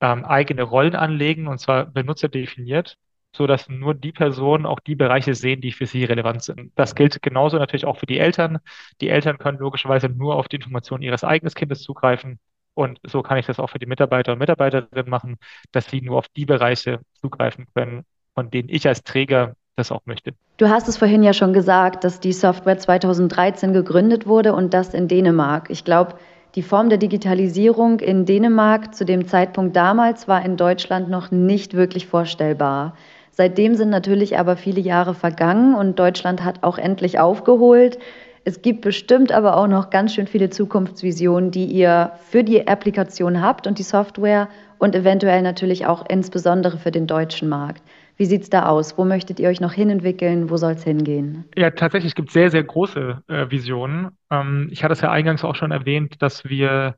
ähm, 0.00 0.24
eigene 0.24 0.62
Rollen 0.62 0.94
anlegen 0.96 1.48
und 1.48 1.58
zwar 1.58 1.86
benutzerdefiniert, 1.86 2.96
so 3.36 3.46
dass 3.46 3.68
nur 3.68 3.94
die 3.94 4.12
Personen 4.12 4.66
auch 4.66 4.80
die 4.80 4.94
Bereiche 4.94 5.34
sehen, 5.34 5.60
die 5.60 5.72
für 5.72 5.86
sie 5.86 6.04
relevant 6.04 6.42
sind. 6.44 6.72
Das 6.76 6.94
gilt 6.94 7.20
genauso 7.22 7.58
natürlich 7.58 7.84
auch 7.84 7.98
für 7.98 8.06
die 8.06 8.18
Eltern. 8.18 8.58
Die 9.00 9.08
Eltern 9.08 9.38
können 9.38 9.58
logischerweise 9.58 10.08
nur 10.08 10.36
auf 10.36 10.48
die 10.48 10.56
Informationen 10.56 11.02
ihres 11.02 11.24
eigenen 11.24 11.52
Kindes 11.54 11.82
zugreifen. 11.82 12.38
Und 12.74 13.00
so 13.04 13.22
kann 13.22 13.38
ich 13.38 13.46
das 13.46 13.60
auch 13.60 13.70
für 13.70 13.78
die 13.78 13.86
Mitarbeiter 13.86 14.32
und 14.32 14.38
Mitarbeiterinnen 14.38 15.08
machen, 15.08 15.36
dass 15.72 15.86
sie 15.86 16.00
nur 16.00 16.18
auf 16.18 16.28
die 16.28 16.46
Bereiche 16.46 17.00
zugreifen 17.14 17.66
können, 17.74 18.04
von 18.34 18.50
denen 18.50 18.68
ich 18.68 18.86
als 18.88 19.02
Träger 19.04 19.54
das 19.76 19.90
auch 19.92 20.02
möchte. 20.04 20.32
Du 20.56 20.68
hast 20.68 20.88
es 20.88 20.96
vorhin 20.96 21.22
ja 21.22 21.32
schon 21.32 21.52
gesagt, 21.52 22.04
dass 22.04 22.20
die 22.20 22.32
Software 22.32 22.78
2013 22.78 23.72
gegründet 23.72 24.26
wurde 24.26 24.54
und 24.54 24.72
das 24.72 24.94
in 24.94 25.08
Dänemark. 25.08 25.70
Ich 25.70 25.84
glaube, 25.84 26.14
die 26.54 26.62
Form 26.62 26.88
der 26.88 26.98
Digitalisierung 26.98 27.98
in 27.98 28.26
Dänemark 28.26 28.94
zu 28.94 29.04
dem 29.04 29.26
Zeitpunkt 29.26 29.74
damals 29.74 30.28
war 30.28 30.44
in 30.44 30.56
Deutschland 30.56 31.10
noch 31.10 31.32
nicht 31.32 31.74
wirklich 31.74 32.06
vorstellbar. 32.06 32.94
Seitdem 33.32 33.74
sind 33.74 33.90
natürlich 33.90 34.38
aber 34.38 34.56
viele 34.56 34.80
Jahre 34.80 35.14
vergangen 35.14 35.74
und 35.74 35.98
Deutschland 35.98 36.44
hat 36.44 36.62
auch 36.62 36.78
endlich 36.78 37.18
aufgeholt. 37.18 37.98
Es 38.44 38.62
gibt 38.62 38.82
bestimmt 38.82 39.32
aber 39.32 39.56
auch 39.56 39.66
noch 39.66 39.90
ganz 39.90 40.14
schön 40.14 40.28
viele 40.28 40.50
Zukunftsvisionen, 40.50 41.50
die 41.50 41.64
ihr 41.64 42.12
für 42.28 42.44
die 42.44 42.68
Applikation 42.68 43.42
habt 43.42 43.66
und 43.66 43.80
die 43.80 43.82
Software 43.82 44.48
und 44.78 44.94
eventuell 44.94 45.42
natürlich 45.42 45.86
auch 45.86 46.04
insbesondere 46.08 46.78
für 46.78 46.92
den 46.92 47.08
deutschen 47.08 47.48
Markt. 47.48 47.82
Wie 48.16 48.26
sieht 48.26 48.42
es 48.42 48.50
da 48.50 48.66
aus? 48.66 48.96
Wo 48.96 49.04
möchtet 49.04 49.40
ihr 49.40 49.48
euch 49.48 49.60
noch 49.60 49.72
hinentwickeln? 49.72 50.50
Wo 50.50 50.56
soll 50.56 50.72
es 50.72 50.84
hingehen? 50.84 51.44
Ja, 51.56 51.70
tatsächlich 51.70 52.14
gibt 52.14 52.28
es 52.28 52.34
sehr, 52.34 52.50
sehr 52.50 52.62
große 52.62 53.22
äh, 53.26 53.50
Visionen. 53.50 54.16
Ähm, 54.30 54.68
ich 54.70 54.84
hatte 54.84 54.92
es 54.92 55.00
ja 55.00 55.10
eingangs 55.10 55.44
auch 55.44 55.56
schon 55.56 55.72
erwähnt, 55.72 56.22
dass 56.22 56.44
wir 56.44 56.96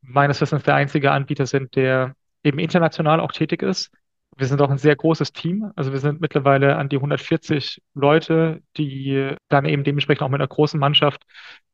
meines 0.00 0.40
Wissens 0.40 0.62
der 0.62 0.74
einzige 0.74 1.12
Anbieter 1.12 1.46
sind, 1.46 1.76
der 1.76 2.14
eben 2.42 2.58
international 2.58 3.20
auch 3.20 3.32
tätig 3.32 3.62
ist. 3.62 3.90
Wir 4.36 4.46
sind 4.46 4.60
auch 4.60 4.70
ein 4.70 4.78
sehr 4.78 4.96
großes 4.96 5.32
Team. 5.32 5.72
Also 5.76 5.92
wir 5.92 5.98
sind 5.98 6.20
mittlerweile 6.20 6.76
an 6.76 6.88
die 6.88 6.96
140 6.96 7.80
Leute, 7.94 8.60
die 8.76 9.34
dann 9.48 9.64
eben 9.64 9.82
dementsprechend 9.82 10.22
auch 10.22 10.28
mit 10.28 10.40
einer 10.40 10.48
großen 10.48 10.78
Mannschaft 10.78 11.22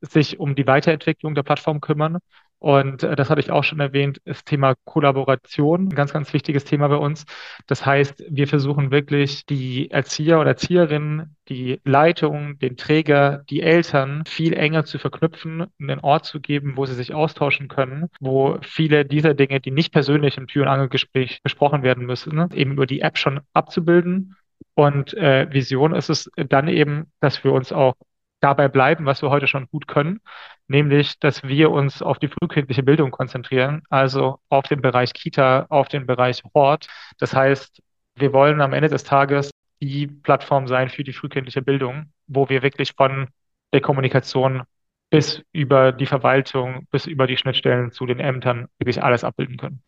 sich 0.01 0.39
um 0.39 0.55
die 0.55 0.67
Weiterentwicklung 0.67 1.35
der 1.35 1.43
Plattform 1.43 1.81
kümmern. 1.81 2.19
Und 2.63 3.03
äh, 3.03 3.17
das 3.17 3.29
hatte 3.29 3.41
ich 3.41 3.51
auch 3.51 3.65
schon 3.65 3.81
erwähnt, 3.81 4.21
das 4.25 4.45
Thema 4.45 4.75
Kollaboration, 4.85 5.87
ein 5.87 5.95
ganz, 5.97 6.13
ganz 6.13 6.33
wichtiges 6.33 6.65
Thema 6.65 6.87
bei 6.87 6.97
uns. 6.97 7.25
Das 7.67 7.85
heißt, 7.85 8.25
wir 8.31 8.47
versuchen 8.47 8.93
wirklich 8.93 9.45
die 9.47 9.91
Erzieher 9.91 10.39
oder 10.39 10.51
Erzieherinnen, 10.51 11.35
die 11.49 11.81
Leitung, 11.83 12.61
den 12.61 12.77
Träger, 12.77 13.43
die 13.51 13.63
Eltern 13.63 14.23
viel 14.29 14.53
enger 14.53 14.85
zu 14.85 15.01
verknüpfen, 15.01 15.67
einen 15.81 15.99
Ort 15.99 16.25
zu 16.25 16.39
geben, 16.39 16.77
wo 16.77 16.87
sie 16.87 16.95
sich 16.95 17.13
austauschen 17.13 17.67
können, 17.67 18.09
wo 18.21 18.59
viele 18.63 19.05
dieser 19.05 19.35
Dinge, 19.35 19.59
die 19.59 19.73
nicht 19.73 19.93
persönlich 19.93 20.39
im 20.39 20.47
Tür- 20.47 20.63
und 20.63 20.69
Angelgespräch 20.69 21.43
besprochen 21.43 21.83
werden 21.83 22.07
müssen, 22.07 22.49
eben 22.55 22.75
über 22.75 22.87
die 22.87 23.01
App 23.01 23.19
schon 23.19 23.41
abzubilden. 23.55 24.37
Und 24.75 25.15
äh, 25.15 25.49
Vision 25.51 25.97
ist 25.97 26.11
es 26.11 26.31
dann 26.37 26.69
eben, 26.69 27.11
dass 27.19 27.43
wir 27.43 27.53
uns 27.53 27.73
auch 27.73 27.95
dabei 28.43 28.69
bleiben, 28.69 29.07
was 29.07 29.23
wir 29.23 29.31
heute 29.31 29.47
schon 29.47 29.69
gut 29.69 29.89
können, 29.89 30.21
nämlich, 30.67 31.19
dass 31.19 31.43
wir 31.45 31.71
uns 31.71 32.03
auf 32.03 32.19
die 32.19 32.29
frühkindliche 32.29 32.83
Bildung 32.83 33.11
konzentrieren, 33.11 33.83
also 33.89 34.39
auf 34.49 34.65
den 34.65 34.83
Bereich 34.83 35.15
Kita, 35.15 35.67
auf 35.69 35.89
den 35.89 36.07
Bereich 36.07 36.43
Hort. 36.55 36.89
Das 37.19 37.35
heißt, 37.35 37.81
wir 38.17 38.33
wollen 38.33 38.61
am 38.61 38.73
Ende 38.73 38.89
des 38.89 39.05
Tages 39.05 39.51
die 39.81 40.07
Plattform 40.07 40.69
sein 40.69 40.91
für 40.91 41.05
die 41.05 41.13
frühkindliche 41.13 41.63
Bildung, 41.63 42.07
wo 42.27 42.49
wir 42.49 42.63
wirklich 42.63 42.93
von 42.97 43.29
der 43.73 43.81
Kommunikation 43.81 44.63
bis 45.11 45.43
über 45.53 45.93
die 45.93 46.07
Verwaltung, 46.07 46.87
bis 46.91 47.07
über 47.07 47.27
die 47.27 47.37
Schnittstellen 47.37 47.93
zu 47.93 48.07
den 48.07 48.19
Ämtern 48.19 48.69
wirklich 48.79 49.03
alles 49.03 49.25
abbilden 49.25 49.57
können. 49.57 49.83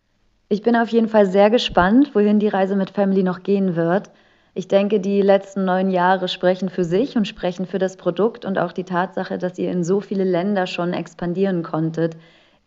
Ich 0.48 0.62
bin 0.62 0.76
auf 0.76 0.90
jeden 0.90 1.08
Fall 1.08 1.26
sehr 1.26 1.50
gespannt, 1.50 2.14
wohin 2.14 2.38
die 2.38 2.48
Reise 2.48 2.76
mit 2.76 2.90
Family 2.90 3.22
noch 3.22 3.42
gehen 3.42 3.74
wird. 3.74 4.10
Ich 4.56 4.68
denke, 4.68 5.00
die 5.00 5.20
letzten 5.20 5.64
neun 5.64 5.90
Jahre 5.90 6.28
sprechen 6.28 6.68
für 6.68 6.84
sich 6.84 7.16
und 7.16 7.26
sprechen 7.26 7.66
für 7.66 7.80
das 7.80 7.96
Produkt 7.96 8.44
und 8.44 8.56
auch 8.56 8.70
die 8.70 8.84
Tatsache, 8.84 9.36
dass 9.36 9.58
ihr 9.58 9.72
in 9.72 9.82
so 9.82 10.00
viele 10.00 10.22
Länder 10.22 10.68
schon 10.68 10.92
expandieren 10.92 11.64
konntet, 11.64 12.16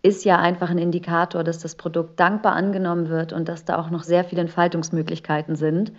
ist 0.04 0.26
ja 0.26 0.38
einfach 0.38 0.70
ein 0.70 0.80
Indikator, 0.80 1.46
dass 1.46 1.60
das 1.60 1.76
Produkt 1.76 2.20
dankbar 2.20 2.58
angenommen 2.58 3.08
wird 3.08 3.32
und 3.32 3.48
dass 3.48 3.64
da 3.64 3.80
auch 3.80 3.90
noch 3.90 4.04
sehr 4.04 4.26
viele 4.26 4.42
Entfaltungsmöglichkeiten 4.42 5.56
sind. 5.56 5.94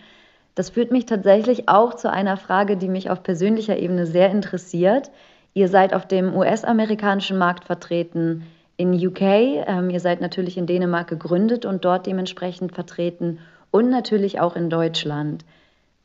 Das 0.54 0.68
führt 0.68 0.90
mich 0.90 1.06
tatsächlich 1.06 1.70
auch 1.70 1.94
zu 1.94 2.10
einer 2.10 2.36
Frage, 2.36 2.76
die 2.76 2.88
mich 2.88 3.08
auf 3.08 3.22
persönlicher 3.22 3.78
Ebene 3.78 4.06
sehr 4.06 4.30
interessiert. 4.30 5.10
Ihr 5.54 5.68
seid 5.68 5.94
auf 5.94 6.06
dem 6.06 6.36
US-amerikanischen 6.36 7.38
Markt 7.38 7.64
vertreten, 7.64 8.44
in 8.76 8.92
UK, 8.94 9.22
ähm, 9.22 9.88
ihr 9.90 10.00
seid 10.00 10.20
natürlich 10.20 10.58
in 10.58 10.66
Dänemark 10.66 11.08
gegründet 11.08 11.64
und 11.64 11.84
dort 11.84 12.06
dementsprechend 12.06 12.74
vertreten 12.74 13.38
und 13.70 13.88
natürlich 13.88 14.38
auch 14.38 14.54
in 14.54 14.68
Deutschland. 14.70 15.44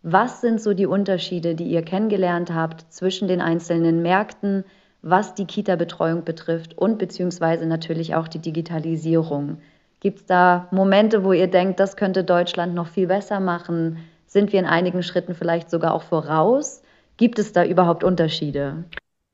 Was 0.05 0.41
sind 0.41 0.61
so 0.61 0.73
die 0.73 0.85
Unterschiede, 0.85 1.55
die 1.55 1.63
ihr 1.63 1.81
kennengelernt 1.81 2.53
habt 2.53 2.91
zwischen 2.91 3.29
den 3.29 3.39
einzelnen 3.39 4.01
Märkten, 4.01 4.65
was 5.01 5.33
die 5.33 5.45
Kita-Betreuung 5.45 6.25
betrifft 6.25 6.77
und 6.77 6.97
beziehungsweise 6.97 7.65
natürlich 7.65 8.13
auch 8.13 8.27
die 8.27 8.39
Digitalisierung? 8.39 9.59
Gibt 10.01 10.19
es 10.19 10.25
da 10.25 10.67
Momente, 10.71 11.23
wo 11.23 11.31
ihr 11.31 11.47
denkt, 11.47 11.79
das 11.79 11.95
könnte 11.95 12.25
Deutschland 12.25 12.75
noch 12.75 12.87
viel 12.87 13.07
besser 13.07 13.39
machen? 13.39 13.97
Sind 14.27 14.51
wir 14.51 14.59
in 14.59 14.65
einigen 14.65 15.03
Schritten 15.03 15.35
vielleicht 15.35 15.69
sogar 15.69 15.93
auch 15.93 16.03
voraus? 16.03 16.81
Gibt 17.15 17.39
es 17.39 17.53
da 17.53 17.63
überhaupt 17.63 18.03
Unterschiede? 18.03 18.83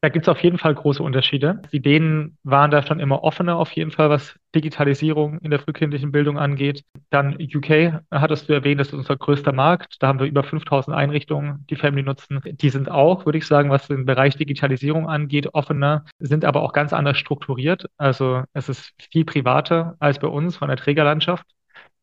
Da 0.01 0.07
gibt 0.07 0.25
es 0.25 0.29
auf 0.29 0.41
jeden 0.41 0.57
Fall 0.57 0.73
große 0.75 1.03
Unterschiede. 1.03 1.61
Die 1.73 1.81
Dänen 1.81 2.37
waren 2.43 2.71
da 2.71 2.81
schon 2.83 3.01
immer 3.01 3.21
offener, 3.23 3.57
auf 3.57 3.71
jeden 3.73 3.91
Fall, 3.91 4.09
was 4.09 4.39
Digitalisierung 4.55 5.39
in 5.39 5.51
der 5.51 5.59
frühkindlichen 5.59 6.13
Bildung 6.13 6.39
angeht. 6.39 6.85
Dann 7.09 7.37
UK, 7.37 7.99
hattest 8.09 8.47
du 8.47 8.53
erwähnt, 8.53 8.79
das 8.79 8.87
ist 8.87 8.93
unser 8.93 9.17
größter 9.17 9.51
Markt. 9.51 9.97
Da 9.99 10.07
haben 10.07 10.19
wir 10.19 10.27
über 10.27 10.43
5000 10.43 10.95
Einrichtungen, 10.95 11.65
die 11.69 11.75
Family 11.75 12.03
nutzen. 12.03 12.39
Die 12.45 12.69
sind 12.69 12.89
auch, 12.89 13.25
würde 13.25 13.39
ich 13.39 13.45
sagen, 13.45 13.69
was 13.69 13.87
den 13.87 14.05
Bereich 14.05 14.37
Digitalisierung 14.37 15.09
angeht, 15.09 15.53
offener, 15.53 16.05
sind 16.19 16.45
aber 16.45 16.61
auch 16.61 16.71
ganz 16.71 16.93
anders 16.93 17.17
strukturiert. 17.17 17.87
Also 17.97 18.43
es 18.53 18.69
ist 18.69 18.93
viel 19.11 19.25
privater 19.25 19.97
als 19.99 20.19
bei 20.19 20.27
uns 20.27 20.55
von 20.55 20.69
der 20.69 20.77
Trägerlandschaft. 20.77 21.45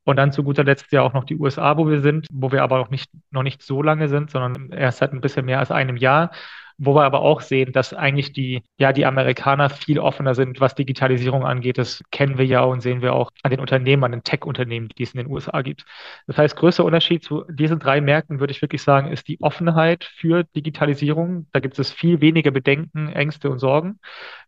Und 0.04 0.16
dann 0.16 0.32
zu 0.32 0.44
guter 0.44 0.64
Letzt 0.64 0.92
ja 0.92 1.02
auch 1.02 1.14
noch 1.14 1.24
die 1.24 1.36
USA, 1.36 1.76
wo 1.78 1.88
wir 1.88 2.00
sind, 2.00 2.26
wo 2.30 2.52
wir 2.52 2.62
aber 2.62 2.78
auch 2.78 2.90
nicht, 2.90 3.10
noch 3.30 3.42
nicht 3.42 3.62
so 3.62 3.82
lange 3.82 4.08
sind, 4.08 4.30
sondern 4.30 4.70
erst 4.70 4.98
seit 4.98 5.12
ein 5.12 5.20
bisschen 5.20 5.46
mehr 5.46 5.58
als 5.58 5.72
einem 5.72 5.96
Jahr 5.96 6.30
wo 6.78 6.94
wir 6.94 7.04
aber 7.04 7.20
auch 7.20 7.40
sehen, 7.40 7.72
dass 7.72 7.94
eigentlich 7.94 8.32
die, 8.32 8.62
ja, 8.78 8.92
die 8.92 9.06
Amerikaner 9.06 9.70
viel 9.70 9.98
offener 9.98 10.34
sind, 10.34 10.60
was 10.60 10.74
Digitalisierung 10.74 11.44
angeht. 11.44 11.78
Das 11.78 12.02
kennen 12.10 12.38
wir 12.38 12.44
ja 12.44 12.62
und 12.62 12.80
sehen 12.80 13.02
wir 13.02 13.14
auch 13.14 13.30
an 13.42 13.50
den 13.50 13.60
Unternehmen, 13.60 14.04
an 14.04 14.12
den 14.12 14.24
Tech-Unternehmen, 14.24 14.88
die 14.98 15.02
es 15.04 15.14
in 15.14 15.18
den 15.18 15.30
USA 15.30 15.62
gibt. 15.62 15.84
Das 16.26 16.36
heißt, 16.36 16.56
größter 16.56 16.84
Unterschied 16.84 17.24
zu 17.24 17.44
diesen 17.50 17.78
drei 17.78 18.00
Märkten, 18.00 18.40
würde 18.40 18.52
ich 18.52 18.62
wirklich 18.62 18.82
sagen, 18.82 19.10
ist 19.10 19.28
die 19.28 19.40
Offenheit 19.40 20.04
für 20.04 20.44
Digitalisierung. 20.44 21.46
Da 21.52 21.60
gibt 21.60 21.78
es 21.78 21.92
viel 21.92 22.20
weniger 22.20 22.50
Bedenken, 22.50 23.08
Ängste 23.08 23.50
und 23.50 23.58
Sorgen. 23.58 23.98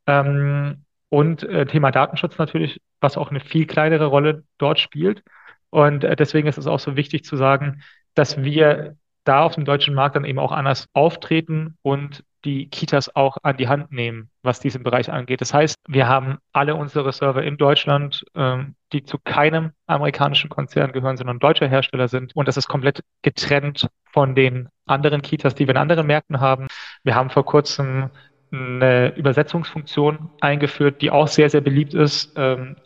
Ähm, 0.07 0.85
und 1.09 1.43
äh, 1.45 1.65
Thema 1.67 1.91
Datenschutz 1.91 2.37
natürlich, 2.39 2.81
was 3.01 3.17
auch 3.17 3.31
eine 3.31 3.41
viel 3.41 3.67
kleinere 3.67 4.07
Rolle 4.07 4.45
dort 4.59 4.79
spielt. 4.79 5.23
Und 5.71 6.05
äh, 6.05 6.17
deswegen 6.17 6.49
ist 6.49 6.59
es 6.59 6.67
auch 6.67 6.81
so 6.81 6.97
wichtig 6.97 7.25
zu 7.25 7.37
sagen, 7.37 7.83
dass 8.15 8.43
wir 8.43 8.97
da 9.29 9.43
auf 9.43 9.55
dem 9.55 9.65
deutschen 9.65 9.95
Markt 9.95 10.17
dann 10.17 10.25
eben 10.25 10.39
auch 10.39 10.53
anders 10.53 10.87
auftreten 10.95 11.77
und 11.83 12.25
die 12.45 12.69
Kitas 12.69 13.15
auch 13.15 13.37
an 13.43 13.57
die 13.57 13.69
Hand 13.69 13.91
nehmen, 13.93 14.31
was 14.43 14.61
diesen 14.61 14.83
Bereich 14.83 15.11
angeht. 15.11 15.41
Das 15.41 15.53
heißt, 15.53 15.77
wir 15.89 16.09
haben 16.09 16.39
alle 16.53 16.77
unsere 16.77 17.13
Server 17.13 17.43
in 17.43 17.57
Deutschland, 17.57 18.25
ähm, 18.35 18.75
die 18.93 19.05
zu 19.05 19.19
keinem 19.19 19.73
amerikanischen 19.87 20.49
Konzern 20.49 20.93
gehören, 20.93 21.17
sondern 21.17 21.41
deutsche 21.41 21.69
Hersteller 21.69 22.09
sind. 22.09 22.35
Und 22.37 22.49
das 22.49 22.57
ist 22.57 22.69
komplett 22.69 23.03
getrennt 23.23 23.89
von 24.13 24.35
den 24.35 24.69
anderen 24.87 25.23
Kitas, 25.23 25.55
die 25.55 25.67
wir 25.67 25.75
in 25.75 25.81
anderen 25.81 26.07
Märkten 26.07 26.41
haben. 26.41 26.69
Wir 27.03 27.15
haben 27.15 27.31
vor 27.31 27.45
kurzem 27.45 28.11
eine 28.53 29.15
Übersetzungsfunktion 29.17 30.31
eingeführt, 30.41 31.03
die 31.03 31.11
auch 31.11 31.29
sehr, 31.29 31.51
sehr 31.51 31.61
beliebt 31.61 31.93
ist. 31.93 32.33
Ähm, 32.37 32.77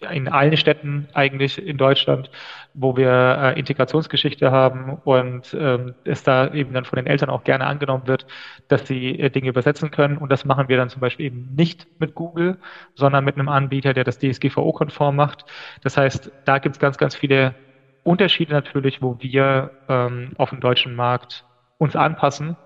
in 0.00 0.28
allen 0.28 0.56
Städten 0.56 1.08
eigentlich 1.14 1.64
in 1.64 1.76
Deutschland, 1.76 2.30
wo 2.74 2.96
wir 2.96 3.10
äh, 3.10 3.58
Integrationsgeschichte 3.58 4.50
haben 4.50 4.98
und 5.04 5.56
ähm, 5.58 5.94
es 6.04 6.24
da 6.24 6.52
eben 6.52 6.72
dann 6.72 6.84
von 6.84 6.96
den 6.96 7.06
Eltern 7.06 7.30
auch 7.30 7.44
gerne 7.44 7.66
angenommen 7.66 8.06
wird, 8.06 8.26
dass 8.68 8.86
sie 8.86 9.18
äh, 9.18 9.30
Dinge 9.30 9.48
übersetzen 9.48 9.90
können. 9.90 10.18
Und 10.18 10.32
das 10.32 10.44
machen 10.44 10.68
wir 10.68 10.76
dann 10.76 10.88
zum 10.88 11.00
Beispiel 11.00 11.26
eben 11.26 11.54
nicht 11.54 11.86
mit 12.00 12.14
Google, 12.14 12.58
sondern 12.94 13.24
mit 13.24 13.36
einem 13.36 13.48
Anbieter, 13.48 13.94
der 13.94 14.04
das 14.04 14.18
DSGVO-konform 14.18 15.14
macht. 15.14 15.44
Das 15.82 15.96
heißt, 15.96 16.30
da 16.44 16.58
gibt 16.58 16.74
es 16.74 16.80
ganz, 16.80 16.98
ganz 16.98 17.14
viele 17.14 17.54
Unterschiede 18.02 18.52
natürlich, 18.52 19.00
wo 19.00 19.16
wir 19.20 19.70
ähm, 19.88 20.32
auf 20.36 20.50
dem 20.50 20.60
deutschen 20.60 20.96
Markt 20.96 21.44
uns 21.78 21.94
anpassen. 21.94 22.56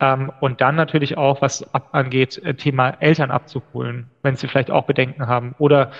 Ähm, 0.00 0.32
und 0.40 0.62
dann 0.62 0.76
natürlich 0.76 1.18
auch, 1.18 1.42
was 1.42 1.74
ab 1.74 1.90
angeht, 1.92 2.38
äh, 2.38 2.54
Thema 2.54 2.90
Eltern 3.00 3.30
abzuholen, 3.30 4.10
wenn 4.22 4.36
sie 4.36 4.48
vielleicht 4.48 4.70
auch 4.70 4.86
Bedenken 4.86 5.26
haben 5.26 5.54
oder 5.58 5.92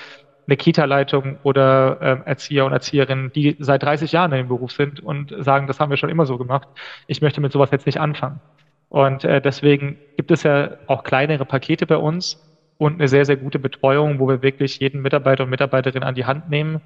eine 0.50 0.56
Kita-Leitung 0.56 1.38
oder 1.44 1.98
äh, 2.00 2.28
Erzieher 2.28 2.64
und 2.66 2.72
Erzieherinnen, 2.72 3.32
die 3.32 3.56
seit 3.60 3.84
30 3.84 4.10
Jahren 4.10 4.32
in 4.32 4.38
dem 4.38 4.48
Beruf 4.48 4.72
sind 4.72 5.00
und 5.00 5.32
sagen, 5.38 5.68
das 5.68 5.78
haben 5.78 5.90
wir 5.90 5.96
schon 5.96 6.10
immer 6.10 6.26
so 6.26 6.38
gemacht. 6.38 6.68
Ich 7.06 7.22
möchte 7.22 7.40
mit 7.40 7.52
sowas 7.52 7.70
jetzt 7.70 7.86
nicht 7.86 8.00
anfangen. 8.00 8.40
Und 8.88 9.24
äh, 9.24 9.40
deswegen 9.40 9.96
gibt 10.16 10.32
es 10.32 10.42
ja 10.42 10.72
auch 10.88 11.04
kleinere 11.04 11.44
Pakete 11.44 11.86
bei 11.86 11.96
uns 11.96 12.44
und 12.78 12.94
eine 12.94 13.06
sehr, 13.06 13.24
sehr 13.24 13.36
gute 13.36 13.60
Betreuung, 13.60 14.18
wo 14.18 14.28
wir 14.28 14.42
wirklich 14.42 14.80
jeden 14.80 15.02
Mitarbeiter 15.02 15.44
und 15.44 15.50
Mitarbeiterin 15.50 16.02
an 16.02 16.16
die 16.16 16.24
Hand 16.24 16.50
nehmen, 16.50 16.80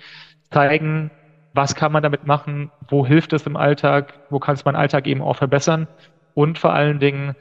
zeigen, 0.51 1.11
was 1.55 1.75
kann 1.75 1.93
man 1.93 2.03
damit 2.03 2.27
machen, 2.27 2.71
wo 2.89 3.07
hilft 3.07 3.33
es 3.33 3.47
im 3.47 3.57
Alltag, 3.57 4.13
wo 4.29 4.39
kann 4.39 4.57
es 4.57 4.65
meinen 4.67 4.77
Alltag 4.77 5.07
eben 5.07 5.23
auch 5.23 5.37
verbessern 5.37 5.89
und 6.35 6.59
vor 6.59 6.75
allen 6.75 6.99
Dingen, 6.99 7.35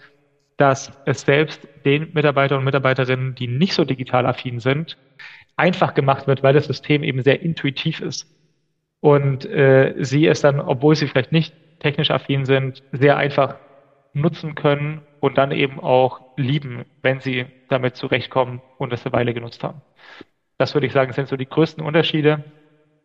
dass 0.55 0.93
es 1.05 1.21
selbst 1.21 1.67
den 1.83 2.13
Mitarbeiter 2.13 2.57
und 2.57 2.63
Mitarbeiterinnen, 2.63 3.35
die 3.35 3.47
nicht 3.47 3.73
so 3.73 3.83
digital 3.83 4.25
affin 4.25 4.59
sind, 4.59 4.97
einfach 5.55 5.93
gemacht 5.93 6.27
wird, 6.27 6.43
weil 6.43 6.53
das 6.53 6.65
System 6.65 7.03
eben 7.03 7.21
sehr 7.21 7.41
intuitiv 7.41 8.01
ist. 8.01 8.27
Und 8.99 9.45
äh, 9.45 9.95
sie 9.99 10.27
es 10.27 10.41
dann, 10.41 10.59
obwohl 10.59 10.95
sie 10.95 11.07
vielleicht 11.07 11.31
nicht 11.31 11.53
technisch 11.79 12.11
affin 12.11 12.45
sind, 12.45 12.83
sehr 12.91 13.17
einfach 13.17 13.57
nutzen 14.13 14.55
können 14.55 15.01
und 15.19 15.37
dann 15.37 15.51
eben 15.51 15.79
auch 15.79 16.21
lieben, 16.37 16.85
wenn 17.01 17.19
sie 17.19 17.45
damit 17.69 17.95
zurechtkommen 17.95 18.61
und 18.77 18.93
es 18.93 19.05
eine 19.05 19.13
Weile 19.13 19.33
genutzt 19.33 19.63
haben. 19.63 19.81
Das 20.57 20.73
würde 20.73 20.87
ich 20.87 20.93
sagen, 20.93 21.11
sind 21.13 21.27
so 21.27 21.35
die 21.35 21.47
größten 21.47 21.83
Unterschiede, 21.83 22.43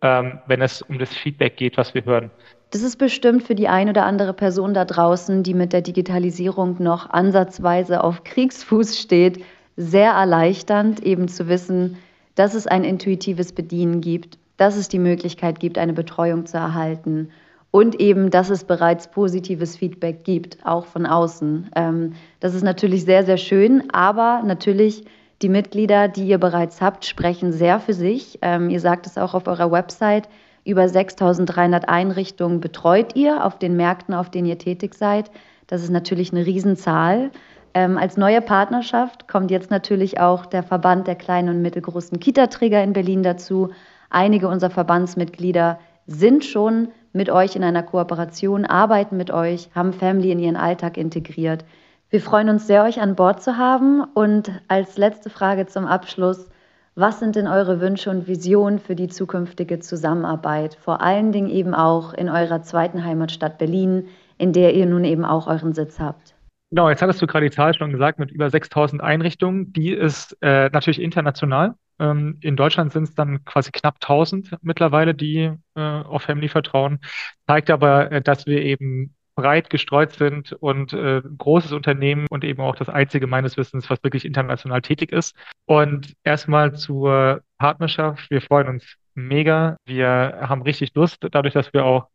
ähm, 0.03 0.39
wenn 0.47 0.63
es 0.63 0.83
um 0.83 0.99
das 0.99 1.13
Feedback 1.13 1.57
geht, 1.57 1.77
was 1.77 1.95
wir 1.95 2.05
hören. 2.05 2.31
Das 2.71 2.83
ist 2.83 2.97
bestimmt 2.97 3.43
für 3.43 3.55
die 3.55 3.69
ein 3.69 3.89
oder 3.89 4.05
andere 4.05 4.35
Person 4.35 4.75
da 4.75 4.85
draußen, 4.85 5.43
die 5.43 5.55
mit 5.55 5.73
der 5.73 5.81
Digitalisierung 5.81 6.77
noch 6.83 7.09
ansatzweise 7.09 8.05
auf 8.05 8.25
Kriegsfuß 8.25 9.01
steht, 9.01 9.43
sehr 9.77 10.13
erleichternd, 10.13 11.01
eben 11.01 11.29
zu 11.29 11.49
wissen, 11.49 11.97
dass 12.39 12.55
es 12.55 12.67
ein 12.67 12.85
intuitives 12.85 13.53
Bedienen 13.53 14.01
gibt, 14.01 14.39
dass 14.57 14.77
es 14.77 14.89
die 14.89 14.99
Möglichkeit 14.99 15.59
gibt, 15.59 15.77
eine 15.77 15.93
Betreuung 15.93 16.47
zu 16.47 16.57
erhalten 16.57 17.31
und 17.71 18.01
eben, 18.01 18.31
dass 18.31 18.49
es 18.49 18.65
bereits 18.65 19.11
positives 19.11 19.77
Feedback 19.77 20.25
gibt, 20.25 20.59
auch 20.65 20.87
von 20.87 21.05
außen. 21.05 21.71
Ähm, 21.75 22.15
das 22.41 22.55
ist 22.55 22.63
natürlich 22.63 23.05
sehr, 23.05 23.25
sehr 23.25 23.37
schön, 23.37 23.91
aber 23.93 24.43
natürlich 24.45 25.05
die 25.43 25.49
Mitglieder, 25.49 26.09
die 26.09 26.27
ihr 26.27 26.39
bereits 26.39 26.81
habt, 26.81 27.05
sprechen 27.05 27.53
sehr 27.53 27.81
für 27.81 27.93
sich. 27.93 28.39
Ähm, 28.43 28.71
ihr 28.71 28.81
sagt 28.81 29.07
es 29.07 29.19
auch 29.19 29.35
auf 29.35 29.47
eurer 29.47 29.71
Website. 29.71 30.29
Über 30.65 30.89
6300 30.89 31.89
Einrichtungen 31.89 32.61
betreut 32.61 33.17
ihr 33.17 33.45
auf 33.45 33.59
den 33.59 33.77
Märkten, 33.77 34.15
auf 34.15 34.31
denen 34.31 34.47
ihr 34.47 34.59
tätig 34.59 34.95
seid. 34.95 35.31
Das 35.67 35.83
ist 35.83 35.91
natürlich 35.91 36.33
eine 36.33 36.47
Riesenzahl. 36.47 37.31
Ähm, 37.75 37.99
als 37.99 38.17
neue 38.17 38.41
Partnerschaft 38.41 39.29
kommt 39.29 39.51
jetzt 39.51 39.71
natürlich 39.71 40.21
auch 40.21 40.47
der 40.47 40.63
Verband 40.63 41.07
der 41.07 41.17
kleinen 41.17 41.51
und 41.51 41.63
mittelgroßen 41.63 42.19
Kita-Träger 42.21 42.83
in 42.83 42.93
Berlin 42.93 43.23
dazu. 43.23 43.71
Einige 44.11 44.49
unserer 44.49 44.71
Verbandsmitglieder 44.71 45.79
sind 46.07 46.45
schon 46.45 46.89
mit 47.13 47.31
euch 47.31 47.57
in 47.57 47.65
einer 47.65 47.83
Kooperation, 47.83 48.65
arbeiten 48.65 49.17
mit 49.17 49.31
euch, 49.31 49.69
haben 49.75 49.93
Family 49.93 50.31
in 50.31 50.39
ihren 50.39 50.57
Alltag 50.57 50.97
integriert. 50.97 51.65
Wir 52.11 52.23
freuen 52.23 52.49
uns 52.49 52.67
sehr, 52.67 52.85
euch 52.85 53.03
an 53.03 53.17
Bord 53.17 53.43
zu 53.43 53.59
haben. 53.59 54.03
Und 54.15 54.51
als 54.69 54.97
letzte 54.97 55.29
Frage 55.29 55.67
zum 55.67 55.87
Abschluss, 55.87 56.49
was 56.95 57.21
sind 57.21 57.37
denn 57.37 57.47
eure 57.47 57.81
Wünsche 57.81 58.11
und 58.11 58.27
Visionen 58.27 58.79
für 58.79 58.97
die 58.97 59.09
zukünftige 59.09 59.79
Zusammenarbeit? 59.79 60.75
Vor 60.81 61.03
allen 61.03 61.33
Dingen 61.33 61.51
eben 61.51 61.75
auch 61.75 62.15
in 62.15 62.29
eurer 62.29 62.63
zweiten 62.63 63.05
Heimatstadt 63.05 63.59
Berlin, 63.59 64.09
in 64.39 64.53
der 64.53 64.75
ihr 64.75 64.87
nun 64.87 65.05
eben 65.05 65.25
auch 65.25 65.47
euren 65.47 65.75
Sitz 65.75 66.01
habt. 66.01 66.35
Genau, 66.71 66.91
jetzt 66.91 67.01
hattest 67.01 67.23
du 67.23 67.27
gerade 67.27 67.49
die 67.49 67.55
Zahl 67.55 67.73
schon 67.75 67.93
gesagt 67.93 68.19
mit 68.19 68.31
über 68.31 68.51
6000 68.51 69.03
Einrichtungen. 69.03 69.73
Die 69.73 69.91
ist 69.91 70.37
äh, 70.43 70.69
natürlich 70.71 71.01
international. 71.01 71.77
Ähm, 71.99 72.37
in 72.43 72.57
Deutschland 72.57 72.93
sind 72.93 73.05
es 73.05 73.15
dann 73.15 73.45
quasi 73.45 73.71
knapp 73.73 73.97
1000 73.97 74.57
mittlerweile, 74.63 75.15
die 75.15 75.51
äh, 75.75 75.81
auf 75.81 76.23
Family 76.23 76.49
vertrauen. 76.49 77.01
Zeigt 77.47 77.71
aber, 77.71 78.13
äh, 78.13 78.21
dass 78.21 78.47
wir 78.47 78.63
eben 78.63 79.15
breit 79.35 79.71
gestreut 79.71 80.13
sind 80.13 80.53
und 80.53 80.93
äh, 80.93 81.23
großes 81.23 81.73
Unternehmen 81.73 82.27
und 82.29 82.45
eben 82.45 82.61
auch 82.61 82.77
das 82.77 82.89
einzige 82.89 83.27
meines 83.27 83.57
Wissens, 83.57 83.89
was 83.89 84.03
wirklich 84.03 84.25
international 84.25 84.83
tätig 84.83 85.13
ist. 85.13 85.35
Und 85.65 86.15
erstmal 86.25 86.75
zur 86.75 87.43
Partnerschaft. 87.57 88.31
Wir 88.31 88.43
freuen 88.43 88.69
uns 88.69 88.97
mega. 89.15 89.77
Wir 89.87 90.39
haben 90.43 90.63
richtig 90.63 90.95
Lust, 90.95 91.19
dadurch, 91.31 91.55
dass 91.55 91.73
wir 91.73 91.85
auch 91.85 92.09